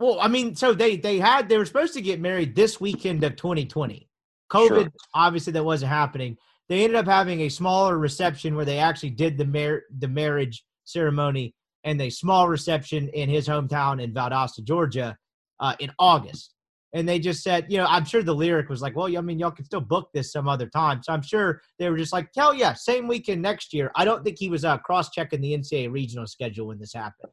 [0.00, 3.22] well, I mean, so they they had they were supposed to get married this weekend
[3.24, 4.08] of 2020.
[4.52, 4.88] COVID, Sure.
[5.14, 6.36] obviously, that wasn't happening.
[6.68, 10.64] They ended up having a smaller reception where they actually did the mar- the marriage
[10.84, 15.16] ceremony and a small reception in his hometown in Valdosta, Georgia,
[15.60, 16.54] uh, in August.
[16.94, 19.38] And they just said, you know, I'm sure the lyric was like, well, I mean,
[19.38, 21.02] y'all can still book this some other time.
[21.02, 23.90] So I'm sure they were just like, hell yeah, same weekend next year.
[23.96, 27.32] I don't think he was uh, cross checking the NCAA regional schedule when this happened.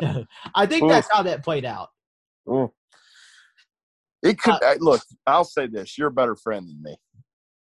[0.54, 1.88] I think that's how that played out.
[4.22, 5.02] It could Uh, look.
[5.26, 6.96] I'll say this: you're a better friend than me.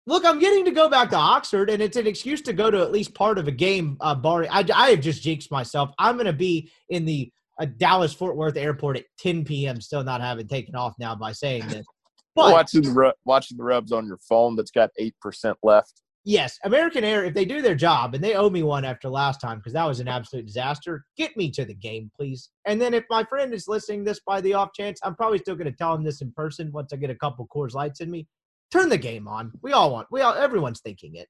[0.08, 2.82] Look, I'm getting to go back to Oxford, and it's an excuse to go to
[2.82, 3.98] at least part of a game.
[4.00, 5.90] Uh, bar, I, I have just jinxed myself.
[5.98, 9.82] I'm going to be in the uh, Dallas Fort Worth airport at 10 p.m.
[9.82, 11.86] Still not having taken off now by saying this.
[12.36, 16.02] But watching the watching the Rebs on your phone that's got eight percent left.
[16.26, 19.40] Yes, American Air, if they do their job, and they owe me one after last
[19.40, 22.50] time because that was an absolute disaster, get me to the game, please.
[22.66, 25.56] And then if my friend is listening this by the off chance, I'm probably still
[25.56, 28.12] going to tell him this in person once I get a couple Coors Lights in
[28.12, 28.28] me.
[28.72, 29.52] Turn the game on.
[29.62, 30.08] We all want.
[30.12, 30.34] We all.
[30.34, 31.30] Everyone's thinking it.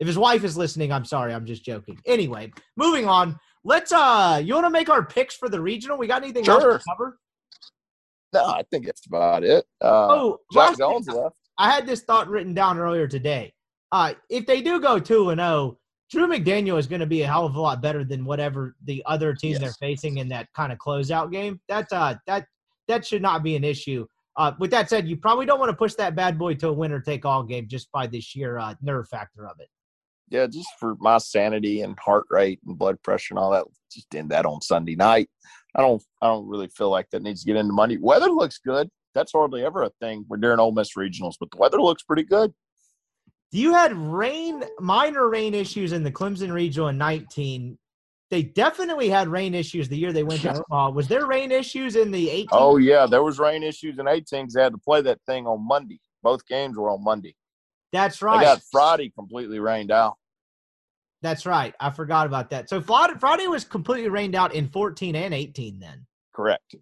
[0.00, 1.34] If his wife is listening, I'm sorry.
[1.34, 2.00] I'm just joking.
[2.06, 3.38] Anyway, moving on.
[3.64, 3.92] Let's.
[3.92, 5.98] uh You want to make our picks for the regional?
[5.98, 7.18] We got anything else to cover?
[8.32, 9.64] No, I think that's about it.
[9.82, 11.36] Uh, Oh, Jack Jones thing- left.
[11.60, 13.52] I had this thought written down earlier today.
[13.92, 15.76] Uh, if they do go two and zero,
[16.10, 19.02] Drew McDaniel is going to be a hell of a lot better than whatever the
[19.04, 21.60] other team they're facing in that kind of closeout game.
[21.68, 22.46] That's uh that
[22.88, 24.06] that should not be an issue.
[24.36, 26.72] Uh, with that said, you probably don't want to push that bad boy to a
[26.72, 29.68] winner take all game just by the sheer uh, nerve factor of it.
[30.30, 33.64] Yeah, just for my sanity and heart rate and blood pressure and all that.
[33.92, 35.28] Just end that on Sunday night.
[35.76, 36.02] I don't.
[36.22, 37.98] I don't really feel like that needs to get into Monday.
[37.98, 38.88] Weather looks good.
[39.14, 40.24] That's hardly ever a thing.
[40.28, 42.52] We're during Ole Miss regionals, but the weather looks pretty good.
[43.52, 47.76] You had rain, minor rain issues in the Clemson regional in 19.
[48.30, 50.90] They definitely had rain issues the year they went to Omaha.
[50.90, 52.48] Was there rain issues in the 18?
[52.52, 54.46] Oh yeah, there was rain issues in 18.
[54.46, 55.98] 'cause They had to play that thing on Monday.
[56.22, 57.34] Both games were on Monday.
[57.92, 58.38] that's right.
[58.38, 60.16] I got Friday completely rained out.
[61.22, 61.74] That's right.
[61.80, 62.68] I forgot about that.
[62.70, 66.06] So Friday, Friday was completely rained out in 14 and 18 then.
[66.32, 66.76] Correct.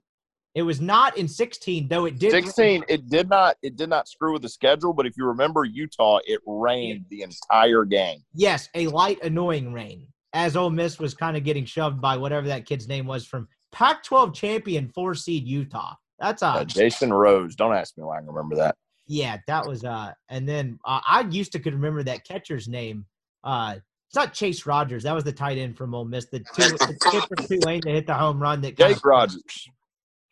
[0.58, 2.32] It was not in 16, though it did.
[2.32, 2.82] 16.
[2.88, 3.56] It did not.
[3.62, 4.92] It did not screw with the schedule.
[4.92, 8.24] But if you remember Utah, it rained the entire game.
[8.34, 10.08] Yes, a light, annoying rain.
[10.32, 13.46] As Ole Miss was kind of getting shoved by whatever that kid's name was from
[13.70, 15.94] Pac 12 champion, four seed Utah.
[16.18, 17.54] That's Uh, uh, Jayson Rose.
[17.54, 18.74] Don't ask me why I can remember that.
[19.06, 23.06] yeah, that was uh, and then uh, I used to could remember that catcher's name.
[23.44, 23.76] Uh,
[24.08, 25.04] It's not Chase Rogers.
[25.04, 26.26] That was the tight end from Ole Miss.
[26.26, 28.60] The, two, the kid from Tulane that hit the home run.
[28.62, 29.68] That Jake Rogers.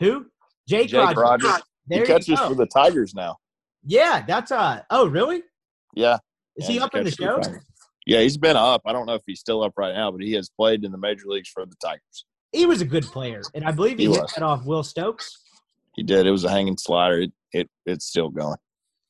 [0.00, 0.26] Who?
[0.68, 1.44] Jake, Jake Rogers.
[1.44, 1.62] Rogers.
[1.86, 3.36] There he catches for the Tigers now.
[3.84, 4.82] Yeah, that's uh.
[4.90, 5.42] Oh, really?
[5.94, 6.18] Yeah.
[6.56, 7.40] Is Yeah, he up in the show?
[8.06, 8.82] Yeah, he's been up.
[8.86, 10.98] I don't know if he's still up right now, but he has played in the
[10.98, 12.24] major leagues for the Tigers.
[12.52, 15.42] He was a good player, and I believe he, He hit that off Will Stokes.
[15.94, 16.26] He did.
[16.26, 17.20] It was a hanging slider.
[17.20, 18.58] It, it it's still going.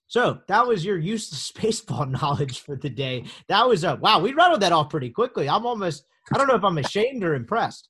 [0.09, 3.25] So that was your useless baseball knowledge for the day.
[3.49, 4.21] That was a wow.
[4.21, 5.49] We rattled that off pretty quickly.
[5.49, 6.05] I'm almost.
[6.33, 7.89] I don't know if I'm ashamed or impressed.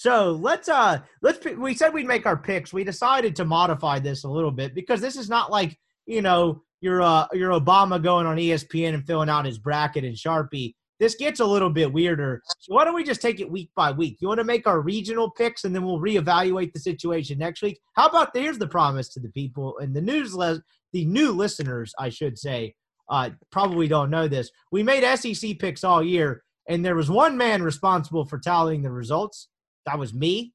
[0.00, 2.72] So let's uh let's we said we'd make our picks.
[2.72, 6.62] We decided to modify this a little bit because this is not like you know
[6.80, 10.72] your uh your Obama going on ESPN and filling out his bracket in Sharpie.
[10.98, 12.40] This gets a little bit weirder.
[12.60, 14.16] So why don't we just take it week by week?
[14.22, 17.78] You want to make our regional picks and then we'll reevaluate the situation next week.
[17.92, 22.08] How about here's the promise to the people and the newsletter the new listeners, I
[22.08, 22.74] should say,
[23.10, 24.50] uh, probably don't know this.
[24.72, 28.90] We made SEC picks all year, and there was one man responsible for tallying the
[28.90, 29.49] results.
[29.86, 30.54] That was me.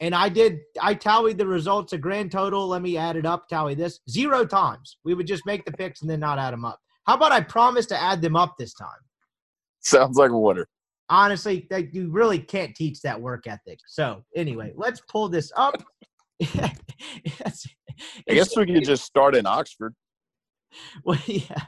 [0.00, 2.66] And I did, I tallied the results, a grand total.
[2.66, 4.98] Let me add it up, tally this zero times.
[5.04, 6.80] We would just make the picks and then not add them up.
[7.06, 8.88] How about I promise to add them up this time?
[9.80, 10.66] Sounds like a winner.
[11.10, 13.78] Honestly, that you really can't teach that work ethic.
[13.86, 15.74] So, anyway, let's pull this up.
[16.42, 16.72] I
[18.26, 19.94] guess we could just start in Oxford.
[21.04, 21.66] Well, yeah.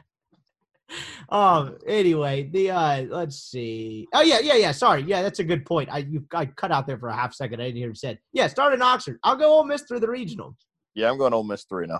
[1.29, 1.77] Um.
[1.85, 3.01] Anyway, the uh.
[3.09, 4.07] Let's see.
[4.13, 4.71] Oh yeah, yeah, yeah.
[4.71, 5.01] Sorry.
[5.01, 5.89] Yeah, that's a good point.
[5.91, 7.59] I you I cut out there for a half second.
[7.59, 8.19] I didn't hear you said.
[8.31, 9.19] Yeah, start in Oxford.
[9.23, 10.55] I'll go Ole Miss through the regional.
[10.95, 11.99] Yeah, I'm going Ole Miss three now.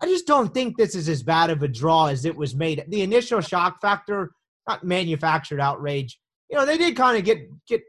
[0.00, 2.84] I just don't think this is as bad of a draw as it was made.
[2.88, 4.32] The initial shock factor,
[4.68, 6.18] not manufactured outrage.
[6.50, 7.82] You know, they did kind of get get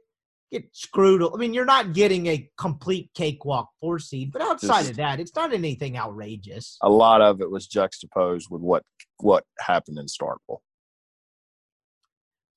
[0.56, 1.22] get screwed.
[1.22, 5.20] I mean, you're not getting a complete cakewalk four seed, but outside Just- of that,
[5.20, 6.78] it's not anything outrageous.
[6.82, 8.84] A lot of it was juxtaposed with what
[9.18, 10.60] what happened in Starkville.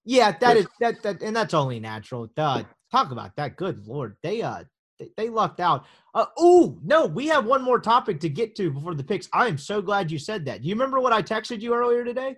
[0.04, 2.28] Yeah, that is that that, and that's only natural.
[2.36, 3.56] Uh, talk about that.
[3.56, 4.64] Good lord, they uh
[4.98, 5.84] they, they lucked out.
[6.14, 9.28] Uh, oh no, we have one more topic to get to before the picks.
[9.32, 10.62] I am so glad you said that.
[10.62, 12.36] Do you remember what I texted you earlier today?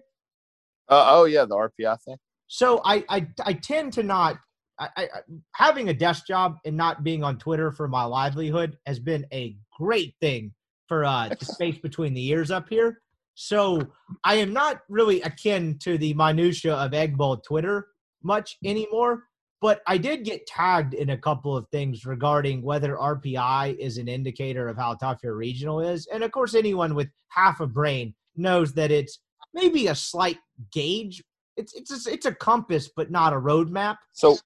[0.89, 2.17] Uh, oh yeah, the RPI thing.
[2.49, 4.39] So I I, I tend to not.
[4.81, 5.07] I, I,
[5.55, 9.57] having a desk job and not being on Twitter for my livelihood has been a
[9.78, 10.55] great thing
[10.89, 13.03] for uh, the space between the ears up here.
[13.35, 13.81] So
[14.24, 17.89] I am not really akin to the minutia of Egg Bowl Twitter
[18.22, 19.24] much anymore.
[19.61, 24.09] But I did get tagged in a couple of things regarding whether RPI is an
[24.09, 26.07] indicator of how tough your regional is.
[26.07, 29.20] And of course, anyone with half a brain knows that it's
[29.53, 30.39] maybe a slight
[30.72, 31.22] gauge.
[31.59, 34.39] It's it's a, it's a compass, but not a roadmap So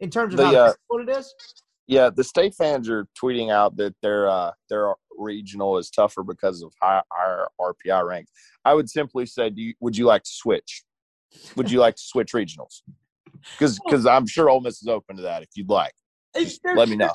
[0.00, 1.34] in terms of The, how uh, difficult it is.
[1.86, 6.62] yeah, the state fans are tweeting out that their uh, their regional is tougher because
[6.62, 8.30] of high, higher RPI ranks.
[8.64, 10.82] I would simply say, do you, would you like to switch?
[11.56, 12.82] Would you like to switch regionals?
[13.52, 15.42] Because because I'm sure Ole Miss is open to that.
[15.42, 15.92] If you'd like,
[16.74, 17.10] let me know.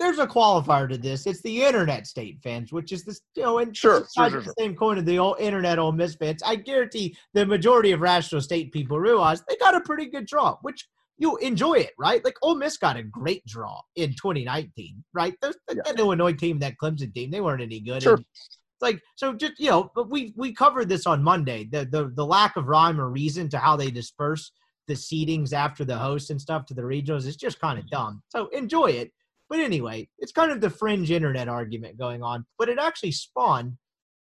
[0.00, 1.26] There's a qualifier to this.
[1.26, 4.44] It's the internet state fans, which is this, you know, and Sure, sure, sure, the
[4.46, 4.54] sure.
[4.58, 6.42] same coin of the old internet Ole Miss fans.
[6.44, 10.56] I guarantee the majority of rational state people realize they got a pretty good draw,
[10.62, 10.88] which
[11.18, 12.24] you enjoy it, right?
[12.24, 15.34] Like Ole Miss got a great draw in 2019, right?
[15.40, 15.82] Those, that, Yeah.
[15.86, 18.02] that Illinois team, that Clemson team, they weren't any good.
[18.02, 18.14] Sure.
[18.14, 21.64] And It's like so, just you know, but we we covered this on Monday.
[21.64, 24.52] The the the lack of rhyme or reason to how they disperse
[24.86, 27.96] the seedings after the host and stuff to the regionals is just kind of mm-hmm.
[27.96, 28.22] dumb.
[28.28, 29.12] So enjoy it.
[29.48, 32.44] But anyway, it's kind of the fringe internet argument going on.
[32.58, 33.76] But it actually spawned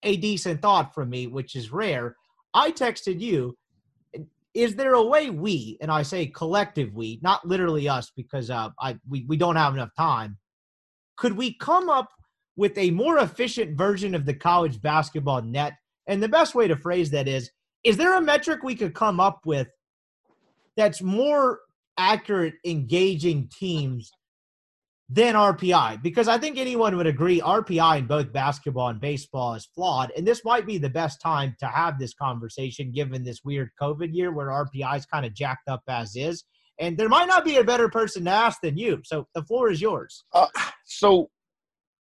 [0.03, 2.15] a decent thought from me, which is rare.
[2.53, 3.57] I texted you.
[4.55, 8.69] Is there a way we, and I say collective we, not literally us, because uh,
[8.79, 10.37] I we, we don't have enough time,
[11.17, 12.09] could we come up
[12.55, 15.73] with a more efficient version of the college basketball net?
[16.07, 17.51] And the best way to phrase that is
[17.83, 19.67] is there a metric we could come up with
[20.75, 21.59] that's more
[21.97, 24.11] accurate engaging teams
[25.09, 26.01] than RPI?
[26.01, 30.11] Because I think anyone would agree RPI in both basketball and baseball is flawed.
[30.17, 34.13] And this might be the best time to have this conversation given this weird COVID
[34.13, 36.43] year where RPI is kind of jacked up as is.
[36.79, 39.01] And there might not be a better person to ask than you.
[39.05, 40.25] So the floor is yours.
[40.33, 40.47] Uh,
[40.85, 41.29] so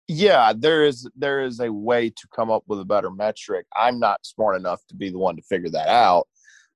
[0.09, 3.99] yeah there is there is a way to come up with a better metric i'm
[3.99, 6.29] not smart enough to be the one to figure that out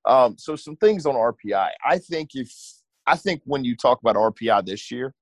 [0.05, 2.51] um, so some things on rpi i think if
[3.05, 5.13] i think when you talk about rpi this year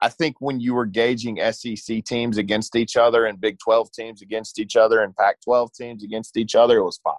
[0.00, 4.22] i think when you were gauging sec teams against each other and big 12 teams
[4.22, 7.14] against each other and pac 12 teams against each other it was fine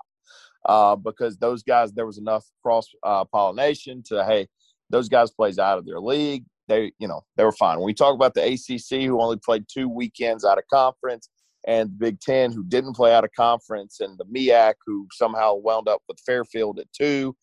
[0.67, 4.47] uh, because those guys there was enough cross uh, pollination to hey
[4.89, 7.77] those guys plays out of their league they you know they were fine.
[7.77, 11.29] When we talk about the ACC, who only played two weekends out of conference,
[11.67, 15.55] and the Big Ten, who didn't play out of conference, and the MAAC, who somehow
[15.55, 17.35] wound up with Fairfield at two,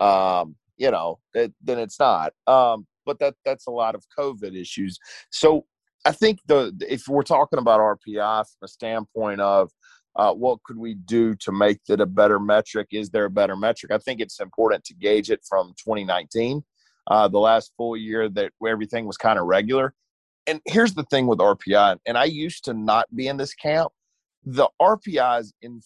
[0.00, 2.32] um, you know, it, then it's not.
[2.46, 4.98] Um, but that that's a lot of COVID issues.
[5.30, 5.64] So
[6.04, 9.70] I think the if we're talking about RPI from a standpoint of
[10.14, 12.88] uh, what could we do to make it a better metric?
[12.92, 13.90] Is there a better metric?
[13.92, 16.62] I think it's important to gauge it from 2019,
[17.06, 19.94] uh, the last full year that everything was kind of regular.
[20.46, 23.92] And here's the thing with RPI, and I used to not be in this camp.
[24.44, 25.80] The RPI is in,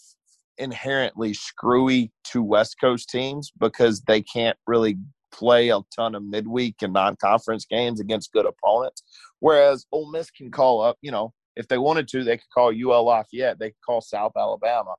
[0.58, 4.98] inherently screwy to West Coast teams because they can't really
[5.32, 9.02] play a ton of midweek and non-conference games against good opponents.
[9.40, 12.72] Whereas Ole Miss can call up, you know, if they wanted to, they could call
[12.72, 13.58] UL Lafayette.
[13.58, 14.94] They could call South Alabama.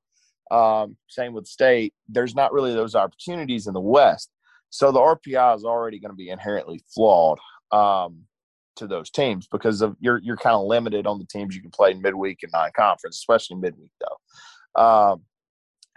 [0.50, 1.94] Um, same with State.
[2.08, 4.30] There's not really those opportunities in the West.
[4.70, 7.38] So the RPI is already going to be inherently flawed
[7.72, 8.22] um,
[8.76, 11.70] to those teams because of you're you're kind of limited on the teams you can
[11.70, 14.82] play midweek and non-conference, especially midweek though.
[14.82, 15.22] Um,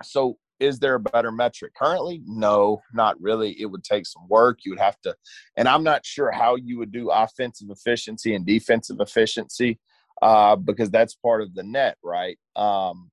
[0.03, 1.73] so is there a better metric?
[1.75, 3.59] Currently no not really.
[3.59, 4.59] It would take some work.
[4.63, 5.15] You would have to
[5.55, 9.79] and i'm not sure how you would do offensive efficiency and defensive efficiency
[10.21, 12.37] uh, because that's part of the net right?
[12.55, 13.11] Um,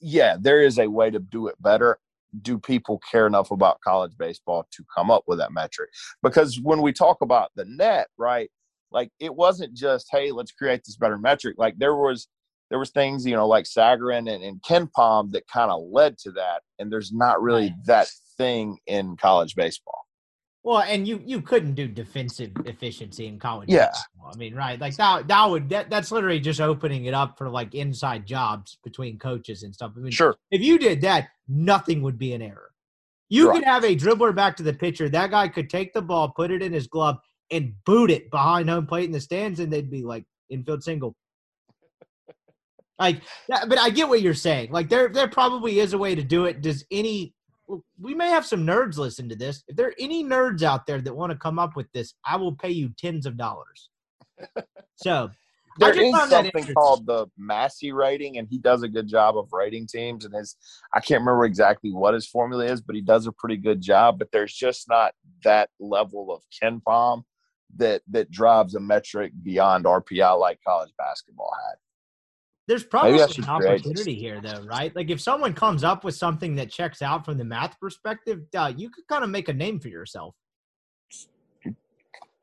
[0.00, 1.98] yeah there is a way to do it better.
[2.42, 5.90] Do people care enough about college baseball to come up with that metric?
[6.22, 8.50] Because when we talk about the net right
[8.92, 11.56] like it wasn't just hey let's create this better metric.
[11.58, 12.28] Like there was
[12.70, 16.30] there was things you know like Sagarin and, and KenPom that kind of led to
[16.32, 17.86] that, and there's not really right.
[17.86, 18.08] that
[18.38, 20.06] thing in college baseball.
[20.62, 23.68] Well, and you you couldn't do defensive efficiency in college.
[23.70, 24.32] Yeah, baseball.
[24.34, 24.78] I mean, right?
[24.78, 28.78] Like that that would that, that's literally just opening it up for like inside jobs
[28.84, 29.92] between coaches and stuff.
[29.96, 30.36] I mean, sure.
[30.50, 32.70] If you did that, nothing would be an error.
[33.30, 33.56] You right.
[33.56, 35.08] could have a dribbler back to the pitcher.
[35.08, 37.18] That guy could take the ball, put it in his glove,
[37.50, 41.14] and boot it behind home plate in the stands, and they'd be like infield single.
[43.00, 44.70] Like, but I get what you're saying.
[44.70, 46.60] Like, there there probably is a way to do it.
[46.60, 47.34] Does any?
[48.00, 49.64] We may have some nerds listen to this.
[49.68, 52.36] If there are any nerds out there that want to come up with this, I
[52.36, 53.88] will pay you tens of dollars.
[55.02, 55.30] So
[55.78, 59.86] there is something called the Massey writing, and he does a good job of writing
[59.86, 60.26] teams.
[60.26, 60.56] And his,
[60.94, 64.18] I can't remember exactly what his formula is, but he does a pretty good job.
[64.18, 67.22] But there's just not that level of KenPom
[67.76, 71.76] that that drives a metric beyond RPI like college basketball had.
[72.70, 74.94] There's probably an opportunity here, though, right?
[74.94, 78.72] Like if someone comes up with something that checks out from the math perspective, uh,
[78.76, 80.36] you could kind of make a name for yourself.
[81.64, 81.74] Kind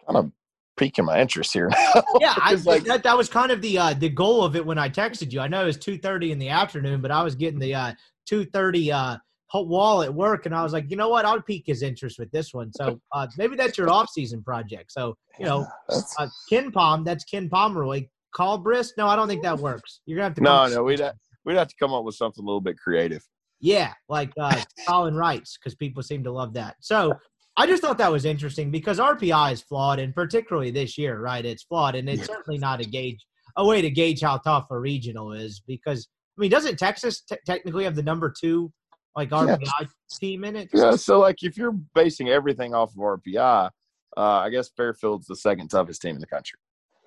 [0.09, 0.31] of
[0.75, 1.69] piquing my interest here.
[2.19, 4.77] yeah, I, like, that, that was kind of the uh, the goal of it when
[4.77, 5.39] I texted you.
[5.39, 7.93] I know it was two thirty in the afternoon, but I was getting the uh,
[8.25, 9.15] two thirty uh,
[9.53, 11.23] wall at work, and I was like, you know what?
[11.23, 12.73] I'll pique his interest with this one.
[12.73, 14.91] So uh, maybe that's your off season project.
[14.91, 18.07] So you know, uh, KenPom, that's Ken Pomeroy
[18.37, 18.93] call Brisk?
[18.97, 20.01] No, I don't think that works.
[20.05, 20.41] You're gonna have to.
[20.41, 23.23] No, no, we'd have, we'd have to come up with something a little bit creative.
[23.59, 26.75] Yeah, like uh, Colin Wrights, because people seem to love that.
[26.79, 27.13] So
[27.57, 31.43] I just thought that was interesting because RPI is flawed, and particularly this year, right?
[31.43, 33.25] It's flawed, and it's certainly not a gauge
[33.57, 35.61] a way to gauge how tough a regional is.
[35.65, 36.07] Because
[36.37, 38.71] I mean, doesn't Texas t- technically have the number two
[39.15, 39.87] like RPI yeah.
[40.19, 40.69] team in it?
[40.71, 40.95] Yeah.
[40.95, 43.69] So like, if you're basing everything off of RPI,
[44.15, 46.59] uh, I guess Fairfield's the second toughest team in the country.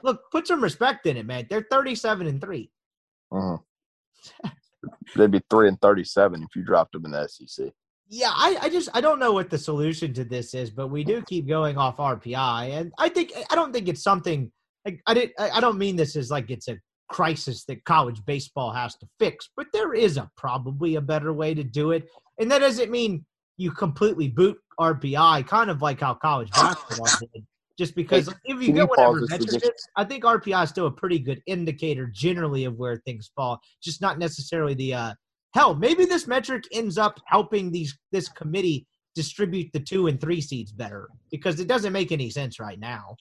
[0.02, 1.46] Look, put some respect in it, man.
[1.48, 2.70] They're 37 and 3.
[3.32, 4.48] Mm-hmm.
[5.16, 7.72] They'd be 3 and 37 if you dropped them in the SEC.
[8.08, 11.04] Yeah, I, I just I don't know what the solution to this is, but we
[11.04, 14.50] do keep going off RPI, and I think I don't think it's something
[14.84, 16.78] like I didn't I don't mean this as like it's a
[17.08, 21.54] crisis that college baseball has to fix, but there is a probably a better way
[21.54, 22.08] to do it,
[22.40, 23.24] and that doesn't mean
[23.58, 27.46] you completely boot RPI, kind of like how college basketball did
[27.80, 30.90] just because hey, if you get whatever metric is, I think RPI is still a
[30.90, 35.14] pretty good indicator generally of where things fall, just not necessarily the uh,
[35.54, 35.74] hell.
[35.74, 40.72] Maybe this metric ends up helping these this committee distribute the two and three seeds
[40.72, 43.16] better because it doesn't make any sense right now.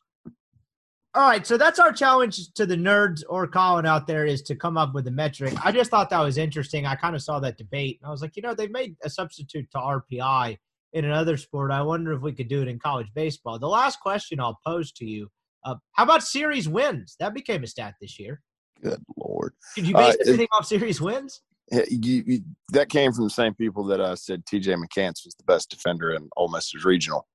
[1.15, 4.55] All right, so that's our challenge to the nerds or Colin out there is to
[4.55, 5.53] come up with a metric.
[5.63, 6.85] I just thought that was interesting.
[6.85, 9.09] I kind of saw that debate and I was like, you know, they've made a
[9.09, 10.57] substitute to RPI
[10.93, 11.71] in another sport.
[11.71, 13.59] I wonder if we could do it in college baseball.
[13.59, 15.29] The last question I'll pose to you:
[15.65, 17.15] uh, How about series wins?
[17.19, 18.41] That became a stat this year.
[18.81, 19.53] Good lord!
[19.75, 21.41] Did you base uh, anything off series wins?
[21.71, 24.73] You, you, that came from the same people that uh, said T.J.
[24.73, 27.27] McCants was the best defender in Ole Miss's regional.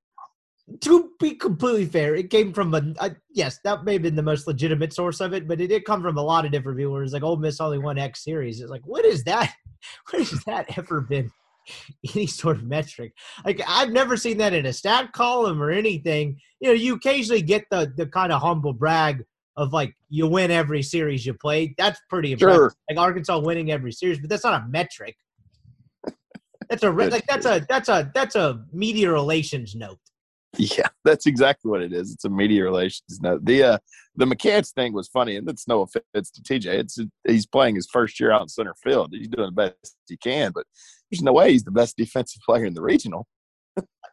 [0.80, 4.22] To be completely fair, it came from a, a, yes, that may have been the
[4.22, 7.12] most legitimate source of it, but it did come from a lot of different viewers.
[7.12, 8.60] Like Ole Miss only won X series.
[8.60, 9.54] It's like, what is that?
[10.10, 11.30] What has that ever been?
[12.14, 13.12] any sort of metric.
[13.44, 16.38] Like I've never seen that in a stat column or anything.
[16.60, 19.24] You know, you occasionally get the the kind of humble brag
[19.56, 21.74] of like you win every series you play.
[21.78, 22.56] That's pretty impressive.
[22.56, 22.72] Sure.
[22.88, 25.16] Like Arkansas winning every series, but that's not a metric.
[26.68, 29.98] That's a re- like that's a that's a that's a media relations note.
[30.56, 32.12] Yeah, that's exactly what it is.
[32.12, 33.44] It's a media relations note.
[33.44, 33.78] The uh,
[34.16, 36.66] the McCants thing was funny, and that's no offense to TJ.
[36.66, 39.10] It's he's playing his first year out in center field.
[39.12, 40.66] He's doing the best he can, but
[41.14, 43.26] there's no way he's the best defensive player in the regional.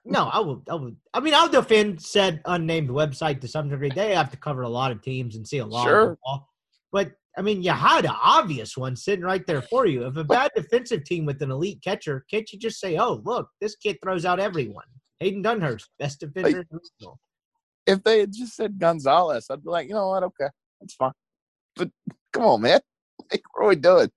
[0.03, 0.63] No, I will.
[0.69, 0.93] I will.
[1.13, 3.91] I mean, I'll defend said unnamed website to some degree.
[3.93, 6.17] They have to cover a lot of teams and see a lot Sure.
[6.25, 6.41] of.
[6.91, 10.05] But I mean, you had an obvious one sitting right there for you.
[10.07, 13.47] If a bad defensive team with an elite catcher, can't you just say, "Oh, look,
[13.61, 14.85] this kid throws out everyone"?
[15.19, 17.19] Hayden Dunhurst, best defender in the regional.
[17.85, 20.23] If they had just said Gonzalez, I'd be like, you know what?
[20.23, 20.49] Okay,
[20.79, 21.13] that's fine.
[21.75, 21.89] But
[22.33, 22.79] come on, man.
[23.31, 24.09] Like, what are we doing?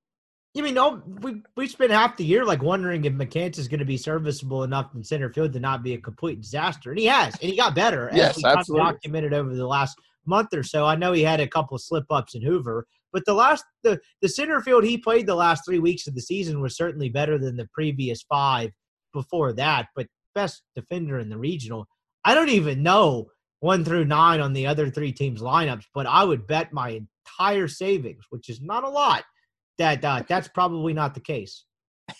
[0.54, 3.80] You mean, no, we we spent half the year like wondering if McCants is going
[3.80, 7.06] to be serviceable enough in center field to not be a complete disaster, and he
[7.06, 8.08] has, and he got better.
[8.14, 8.92] Yes, absolutely.
[8.92, 10.86] documented over the last month or so.
[10.86, 14.00] I know he had a couple of slip ups in Hoover, but the last the
[14.22, 17.36] the center field he played the last three weeks of the season was certainly better
[17.36, 18.70] than the previous five
[19.12, 19.88] before that.
[19.96, 21.88] But best defender in the regional,
[22.24, 23.28] I don't even know
[23.58, 27.66] one through nine on the other three teams' lineups, but I would bet my entire
[27.66, 29.24] savings, which is not a lot,
[29.78, 31.64] that uh, that's probably not the case.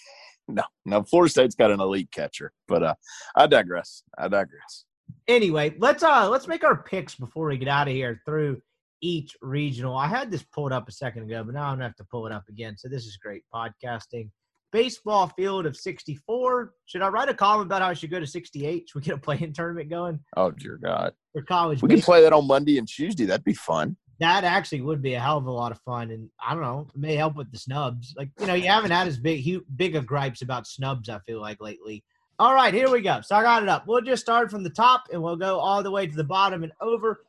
[0.47, 1.03] No, no.
[1.05, 2.95] Florida State's got an elite catcher, but uh,
[3.35, 4.03] I digress.
[4.19, 4.85] I digress.
[5.27, 8.61] Anyway, let's uh let's make our picks before we get out of here through
[9.01, 9.97] each regional.
[9.97, 12.27] I had this pulled up a second ago, but now I'm gonna have to pull
[12.27, 12.77] it up again.
[12.77, 14.29] So this is great podcasting.
[14.71, 16.73] Baseball field of 64.
[16.85, 18.87] Should I write a column about how I should go to 68?
[18.89, 21.81] Should we get a playing tournament going Oh dear God, for college?
[21.81, 23.25] we can play that on Monday and Tuesday.
[23.25, 23.97] That'd be fun.
[24.25, 26.87] That actually would be a hell of a lot of fun, and I don't know,
[26.95, 28.15] it may help with the snubs.
[28.17, 29.47] Like you know, you haven't had as big
[29.77, 31.11] big of gripes about snubs.
[31.11, 32.03] I feel like lately.
[32.39, 33.21] All right, here we go.
[33.21, 33.87] So I got it up.
[33.87, 36.63] We'll just start from the top, and we'll go all the way to the bottom
[36.63, 37.25] and over.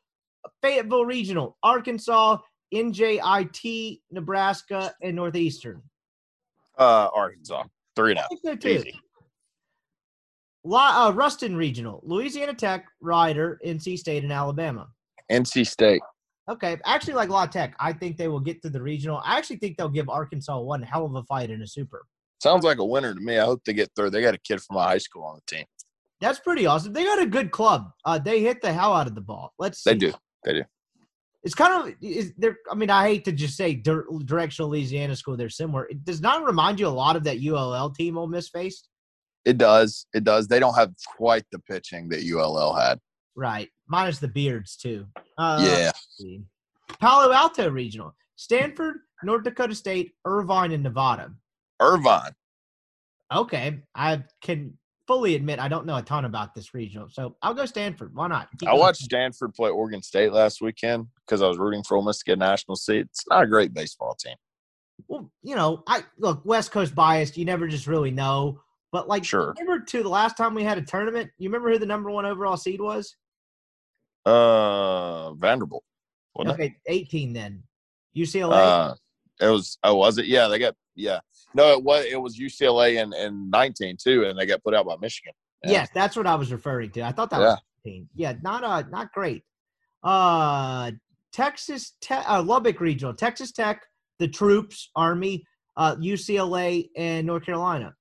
[0.61, 2.37] Fayetteville Regional, Arkansas,
[2.73, 5.81] NJIT, Nebraska, and Northeastern.
[6.77, 7.63] Uh, Arkansas
[7.97, 8.29] three and out.
[8.29, 8.69] think so too.
[8.69, 8.99] Easy.
[10.63, 14.87] La- uh, Ruston Regional, Louisiana Tech, Rider, NC State, and Alabama.
[15.31, 16.01] NC State.
[16.47, 19.19] Okay, actually, like La Tech, I think they will get to the regional.
[19.23, 22.05] I actually think they'll give Arkansas one hell of a fight in a super.
[22.41, 23.39] Sounds like a winner to me.
[23.39, 24.11] I hope they get through.
[24.11, 25.65] They got a kid from my high school on the team.
[26.21, 26.93] That's pretty awesome.
[26.93, 27.89] They got a good club.
[28.05, 29.53] Uh, they hit the hell out of the ball.
[29.57, 29.83] Let's.
[29.83, 29.91] See.
[29.91, 30.13] They do.
[30.43, 30.63] They do.
[31.43, 32.57] It's kind of is there.
[32.71, 35.37] I mean, I hate to just say dir- directional Louisiana school.
[35.37, 35.85] They're similar.
[35.85, 38.89] It does not remind you a lot of that ULL team Ole Miss faced.
[39.45, 40.07] It does.
[40.13, 40.47] It does.
[40.47, 42.99] They don't have quite the pitching that ULL had.
[43.35, 45.05] Right, minus the beards too.
[45.37, 45.91] Uh, yeah.
[46.99, 51.33] Palo Alto Regional, Stanford, North Dakota State, Irvine, and Nevada.
[51.81, 52.31] Irvine.
[53.33, 54.77] Okay, I can
[55.07, 58.15] fully admit I don't know a ton about this regional, so I'll go Stanford.
[58.15, 58.47] Why not?
[58.59, 58.79] Keep I going.
[58.81, 62.25] watched Stanford play Oregon State last weekend because I was rooting for Ole Miss to
[62.25, 63.07] get a national seat.
[63.09, 64.35] It's not a great baseball team.
[65.07, 67.35] Well, you know, I look West Coast biased.
[67.35, 68.61] You never just really know.
[68.91, 69.53] But like, Sure.
[69.59, 71.29] remember to the last time we had a tournament?
[71.37, 73.13] You remember who the number one overall seed was?
[74.25, 75.83] Uh, Vanderbilt.
[76.35, 76.63] Wasn't it?
[76.63, 77.63] Okay, eighteen then.
[78.15, 78.53] UCLA.
[78.53, 78.95] Uh,
[79.41, 79.77] it was.
[79.83, 80.25] Oh, was it?
[80.25, 80.75] Yeah, they got.
[80.95, 81.19] Yeah.
[81.53, 82.05] No, it was.
[82.05, 85.33] It was UCLA in, in 19 too, and they got put out by Michigan.
[85.63, 85.71] yeah.
[85.71, 87.01] Yes, that's what I was referring to.
[87.01, 88.09] I thought that was 18.
[88.15, 89.43] Yeah, not uh, not great.
[90.03, 90.91] Uh,
[91.33, 93.81] Texas Tech, uh, Lubbock Regional, Texas Tech,
[94.19, 95.43] the Troops, Army,
[95.77, 97.93] uh, UCLA, and North Carolina.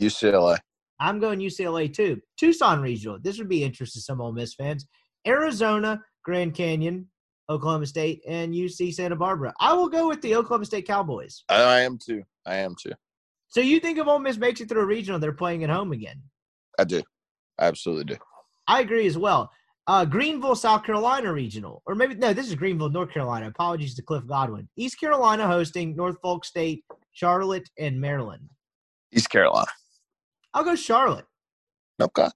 [0.00, 0.58] UCLA.
[0.98, 2.20] I'm going UCLA too.
[2.38, 3.18] Tucson Regional.
[3.20, 4.86] This would be interesting to some Ole Miss fans.
[5.26, 7.06] Arizona, Grand Canyon,
[7.48, 9.52] Oklahoma State, and UC Santa Barbara.
[9.60, 11.44] I will go with the Oklahoma State Cowboys.
[11.48, 12.22] I, am too.
[12.46, 12.92] I am too.
[13.48, 15.92] So you think if Ole Miss makes it through a regional, they're playing at home
[15.92, 16.22] again?
[16.78, 17.02] I do.
[17.58, 18.16] I absolutely do.
[18.68, 19.50] I agree as well.
[19.86, 23.48] Uh, Greenville, South Carolina regional, or maybe no, this is Greenville, North Carolina.
[23.48, 24.68] Apologies to Cliff Godwin.
[24.76, 28.48] East Carolina hosting Norfolk State, Charlotte, and Maryland.
[29.12, 29.66] East Carolina.
[30.54, 31.26] I'll go Charlotte.
[32.00, 32.28] Okay.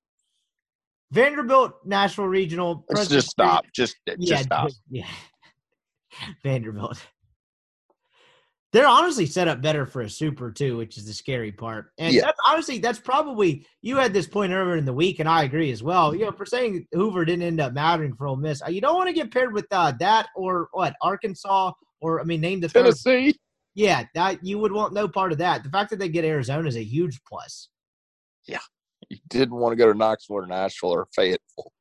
[1.14, 2.84] Vanderbilt National Regional.
[2.90, 3.64] Let's just stop.
[3.72, 4.70] Just, Yeah, just stop.
[4.90, 5.06] yeah.
[6.42, 7.00] Vanderbilt.
[8.72, 11.92] They're honestly set up better for a super too, which is the scary part.
[11.96, 12.22] And Yeah.
[12.22, 15.70] that's, honestly, that's probably you had this point earlier in the week, and I agree
[15.70, 16.12] as well.
[16.12, 18.96] You know, for saying Hoover didn't end up mattering for Ole Miss, uh, you don't
[18.96, 22.68] want to get paired with uh, that or what Arkansas or I mean, name the
[22.68, 22.82] third.
[22.86, 23.36] Tennessee.
[23.76, 25.62] Yeah, that you would want no part of that.
[25.62, 27.68] The fact that they get Arizona is a huge plus.
[29.08, 31.72] You didn't want to go to Knoxville or Nashville or Fayetteville.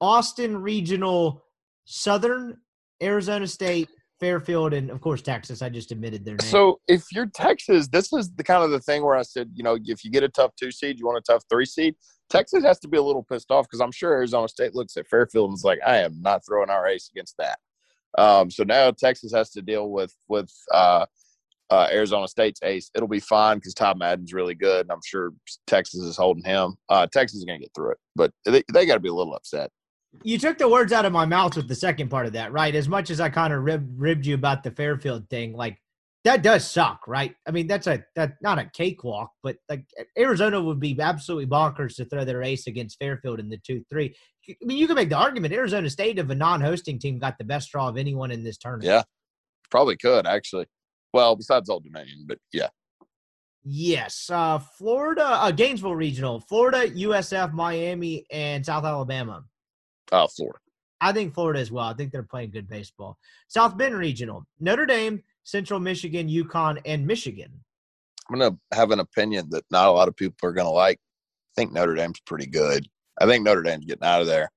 [0.00, 1.44] Austin Regional,
[1.84, 2.56] Southern
[3.02, 3.88] Arizona State,
[4.20, 5.62] Fairfield, and of course Texas.
[5.62, 6.48] I just admitted their name.
[6.48, 9.62] So if you're Texas, this is the kind of the thing where I said, you
[9.62, 11.94] know, if you get a tough two seed, you want a tough three seed.
[12.28, 15.06] Texas has to be a little pissed off because I'm sure Arizona State looks at
[15.08, 17.58] Fairfield and is like, I am not throwing our ace against that.
[18.18, 21.06] Um, so now Texas has to deal with with uh,
[21.70, 22.90] Uh, Arizona State's ace.
[22.94, 25.32] It'll be fine because Ty Madden's really good, and I'm sure
[25.66, 26.76] Texas is holding him.
[26.88, 29.14] Uh, Texas is going to get through it, but they, they got to be a
[29.14, 29.70] little upset.
[30.24, 32.74] You took the words out of my mouth with the second part of that, right?
[32.74, 35.78] As much as I kind of rib, ribbed you about the Fairfield thing, like
[36.24, 37.34] that does suck, right?
[37.46, 39.84] I mean, that's a that not a cakewalk, but like
[40.18, 44.14] Arizona would be absolutely bonkers to throw their ace against Fairfield in the two three.
[44.48, 47.44] I mean, you can make the argument Arizona State of a non-hosting team got the
[47.44, 48.86] best draw of anyone in this tournament.
[48.86, 49.02] Yeah,
[49.70, 50.66] probably could actually.
[51.12, 52.68] Well, besides Old Dominion, but yeah.
[53.64, 59.44] Yes, uh, Florida, uh, Gainesville Regional, Florida, USF, Miami, and South Alabama.
[60.10, 60.58] Uh, Florida.
[61.00, 61.84] I think Florida as well.
[61.84, 63.18] I think they're playing good baseball.
[63.48, 67.52] South Bend Regional, Notre Dame, Central Michigan, UConn, and Michigan.
[68.28, 70.70] I'm going to have an opinion that not a lot of people are going to
[70.72, 70.98] like.
[70.98, 72.86] I think Notre Dame's pretty good.
[73.20, 74.50] I think Notre Dame's getting out of there.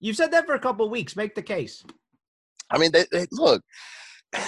[0.00, 1.16] You've said that for a couple weeks.
[1.16, 1.84] Make the case.
[2.70, 3.62] I mean, they, they look.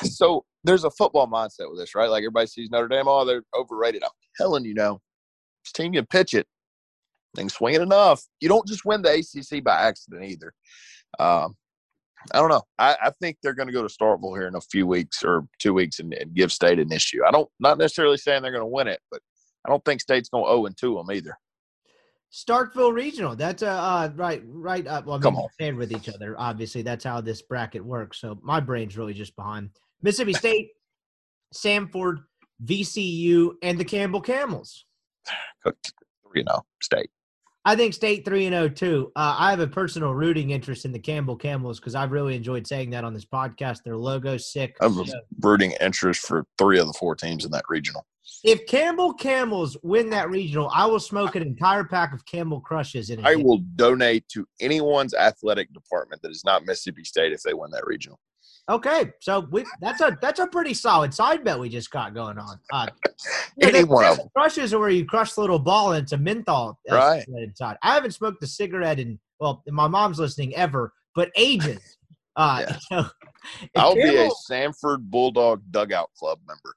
[0.03, 2.11] So there's a football mindset with this, right?
[2.11, 4.03] Like everybody sees Notre Dame, oh, they're overrated.
[4.03, 5.01] I'm telling you now,
[5.65, 6.47] this team can pitch it.
[7.35, 8.23] Things swinging enough.
[8.41, 10.53] You don't just win the ACC by accident either.
[11.19, 11.55] Um,
[12.35, 12.63] I don't know.
[12.79, 15.47] I, I think they're going to go to Starkville here in a few weeks or
[15.61, 17.21] two weeks and, and give State an issue.
[17.25, 19.21] I don't, not necessarily saying they're going to win it, but
[19.65, 21.37] I don't think State's going to owe and to them either.
[22.33, 23.37] Starkville Regional.
[23.37, 25.07] That's uh, uh right, right up.
[25.07, 25.49] Well, I mean, Come on.
[25.53, 26.35] stand with each other.
[26.37, 28.21] Obviously, that's how this bracket works.
[28.21, 29.71] So my brain's really just behind
[30.03, 30.71] Mississippi State,
[31.55, 32.25] Samford,
[32.65, 34.85] VCU, and the Campbell Camels.
[35.65, 37.11] You know, State.
[37.65, 39.13] I think State three and zero too.
[39.17, 42.65] Uh, I have a personal rooting interest in the Campbell Camels because I've really enjoyed
[42.65, 43.83] saying that on this podcast.
[43.83, 44.77] Their logo's sick.
[44.81, 45.05] I'm a
[45.41, 48.07] rooting interest for three of the four teams in that regional.
[48.45, 53.11] If Campbell Camels win that regional, I will smoke an entire pack of Campbell Crushes
[53.11, 53.25] in.
[53.27, 57.71] I will donate to anyone's athletic department that is not Mississippi State if they win
[57.73, 58.21] that regional.
[58.69, 62.37] Okay, so we that's a that's a pretty solid side bet we just got going
[62.39, 62.59] on.
[62.73, 62.89] Uh,
[63.63, 64.29] Any one of them.
[64.37, 67.25] crushes are where you crush the little ball and it's a menthol Right.
[67.29, 67.77] inside.
[67.83, 71.81] I haven't smoked a cigarette in well, my mom's listening ever, but ages.
[72.39, 72.77] Uh, Yeah.
[73.03, 73.07] so
[73.77, 76.75] I'll be a Samford Bulldog dugout club member.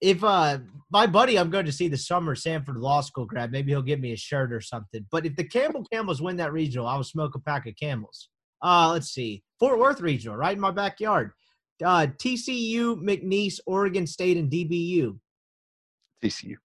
[0.00, 0.58] if uh
[0.92, 3.98] my buddy I'm going to see the summer Samford Law School grad, maybe he'll give
[3.98, 5.04] me a shirt or something.
[5.10, 8.28] But if the Campbell Camels win that regional, I will smoke a pack of Camels.
[8.62, 9.42] Uh let's see.
[9.58, 11.32] Fort Worth regional, right in my backyard.
[11.84, 15.18] Uh TCU, McNeese, Oregon State, and DBU.
[16.22, 16.56] TCU.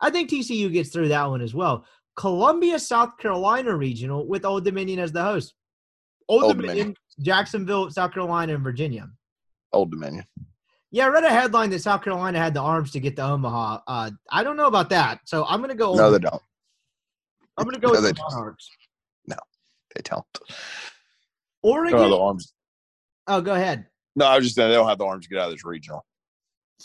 [0.00, 1.84] I think TCU gets through that one as well.
[2.16, 5.54] Columbia, South Carolina regional with Old Dominion as the host.
[6.28, 6.96] Old, Old Dominion, Dominion.
[7.20, 9.08] Jacksonville, South Carolina, and Virginia.
[9.72, 10.24] Old Dominion.
[10.90, 13.80] Yeah, I read a headline that South Carolina had the arms to get to Omaha.
[13.86, 15.94] Uh, I don't know about that, so I'm going to go.
[15.94, 16.42] No, they don't.
[17.56, 18.22] I'm going to go no, with the.
[18.30, 18.70] Monarchs.
[19.94, 20.24] They don't.
[21.62, 21.98] Oregon.
[21.98, 22.52] They the arms.
[23.26, 23.86] oh, go ahead.
[24.16, 25.64] No, I was just saying they don't have the arms to get out of this
[25.64, 26.04] regional.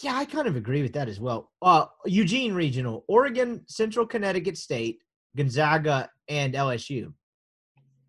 [0.01, 1.51] Yeah, I kind of agree with that as well.
[1.61, 4.99] Uh, Eugene regional, Oregon, Central Connecticut State,
[5.35, 7.13] Gonzaga, and LSU.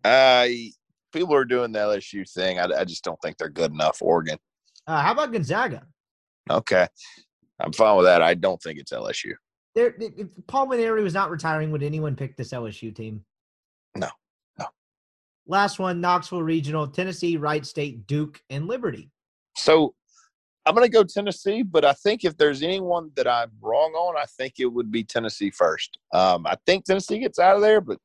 [0.03, 0.47] Uh,
[1.13, 2.59] people are doing the LSU thing.
[2.59, 4.01] I, I just don't think they're good enough.
[4.01, 4.37] Oregon.
[4.87, 5.83] Uh, how about Gonzaga?
[6.49, 6.87] Okay.
[7.59, 8.21] I'm fine with that.
[8.21, 9.33] I don't think it's LSU.
[9.73, 13.23] There, if Paul Mainieri was not retiring, would anyone pick this LSU team?
[13.95, 14.09] No.
[15.47, 19.11] Last one, Knoxville Regional, Tennessee, Wright State, Duke, and Liberty.
[19.57, 19.93] So
[20.65, 24.17] I'm going to go Tennessee, but I think if there's anyone that I'm wrong on,
[24.17, 25.99] I think it would be Tennessee first.
[26.13, 27.99] Um, I think Tennessee gets out of there, but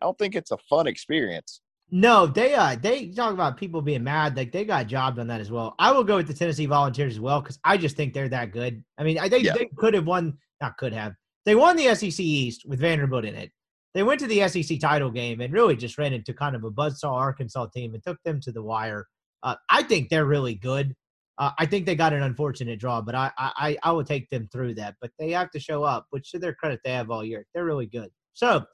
[0.00, 1.62] I don't think it's a fun experience.
[1.94, 4.34] No, they uh they talk about people being mad.
[4.34, 5.74] Like they got jobbed on that as well.
[5.78, 8.50] I will go with the Tennessee Volunteers as well because I just think they're that
[8.50, 8.82] good.
[8.96, 9.52] I mean, I think Yeah.
[9.52, 11.12] they could have won, not could have.
[11.44, 13.50] They won the SEC East with Vanderbilt in it.
[13.94, 16.70] They went to the SEC title game and really just ran into kind of a
[16.70, 19.06] buzzsaw Arkansas team and took them to the wire.
[19.42, 20.94] Uh, I think they're really good.
[21.38, 24.48] Uh, I think they got an unfortunate draw, but I, I I will take them
[24.52, 24.96] through that.
[25.00, 27.46] But they have to show up, which to their credit they have all year.
[27.54, 28.10] They're really good.
[28.34, 28.64] So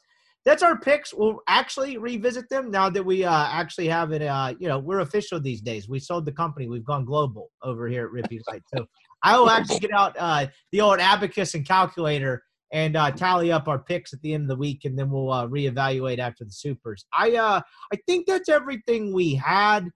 [0.44, 1.12] that's our picks.
[1.12, 4.22] We'll actually revisit them now that we uh, actually have it.
[4.22, 5.88] Uh, you know, we're official these days.
[5.88, 6.68] We sold the company.
[6.68, 8.62] We've gone global over here at Rippy Light.
[8.74, 8.86] So
[9.22, 12.42] I will actually get out uh, the old abacus and calculator
[12.72, 15.32] and uh, tally up our picks at the end of the week, and then we'll
[15.32, 17.04] uh, reevaluate after the supers.
[17.16, 17.60] I uh,
[17.92, 19.88] I think that's everything we had.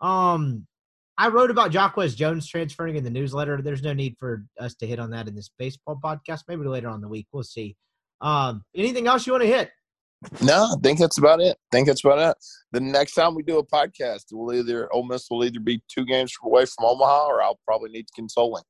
[0.00, 0.66] Um,
[1.18, 3.62] I wrote about Jacquez Jones transferring in the newsletter.
[3.62, 6.42] There's no need for us to hit on that in this baseball podcast.
[6.48, 7.26] Maybe later on the week.
[7.32, 7.76] We'll see.
[8.20, 9.70] Um, anything else you want to hit?
[10.42, 11.56] No, I think that's about it.
[11.56, 12.36] I think that's about it.
[12.72, 16.04] The next time we do a podcast, we'll either Ole Miss will either be two
[16.04, 18.64] games away from Omaha, or I'll probably need consoling.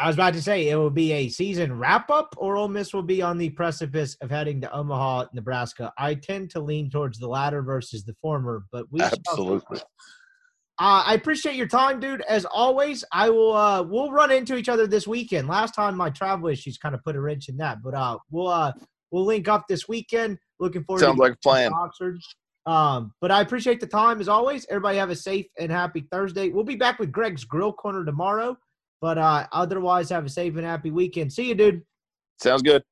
[0.00, 2.94] I was about to say it will be a season wrap up, or Ole Miss
[2.94, 5.92] will be on the precipice of heading to Omaha, Nebraska.
[5.98, 9.00] I tend to lean towards the latter versus the former, but we.
[9.00, 9.80] Absolutely.
[10.80, 12.20] Uh, I appreciate your time, dude.
[12.28, 13.56] As always, I will.
[13.56, 15.48] Uh, we'll run into each other this weekend.
[15.48, 18.46] Last time my travel issues kind of put a wrench in that, but uh, we'll
[18.46, 18.72] uh,
[19.10, 20.38] we'll link up this weekend.
[20.60, 21.00] Looking forward.
[21.00, 21.72] Sounds to like a plan.
[21.74, 22.20] Oxford.
[22.66, 24.64] Um, but I appreciate the time as always.
[24.70, 26.50] Everybody have a safe and happy Thursday.
[26.50, 28.56] We'll be back with Greg's Grill Corner tomorrow.
[29.00, 31.32] But uh, otherwise, have a safe and happy weekend.
[31.32, 31.82] See you, dude.
[32.40, 32.82] Sounds good.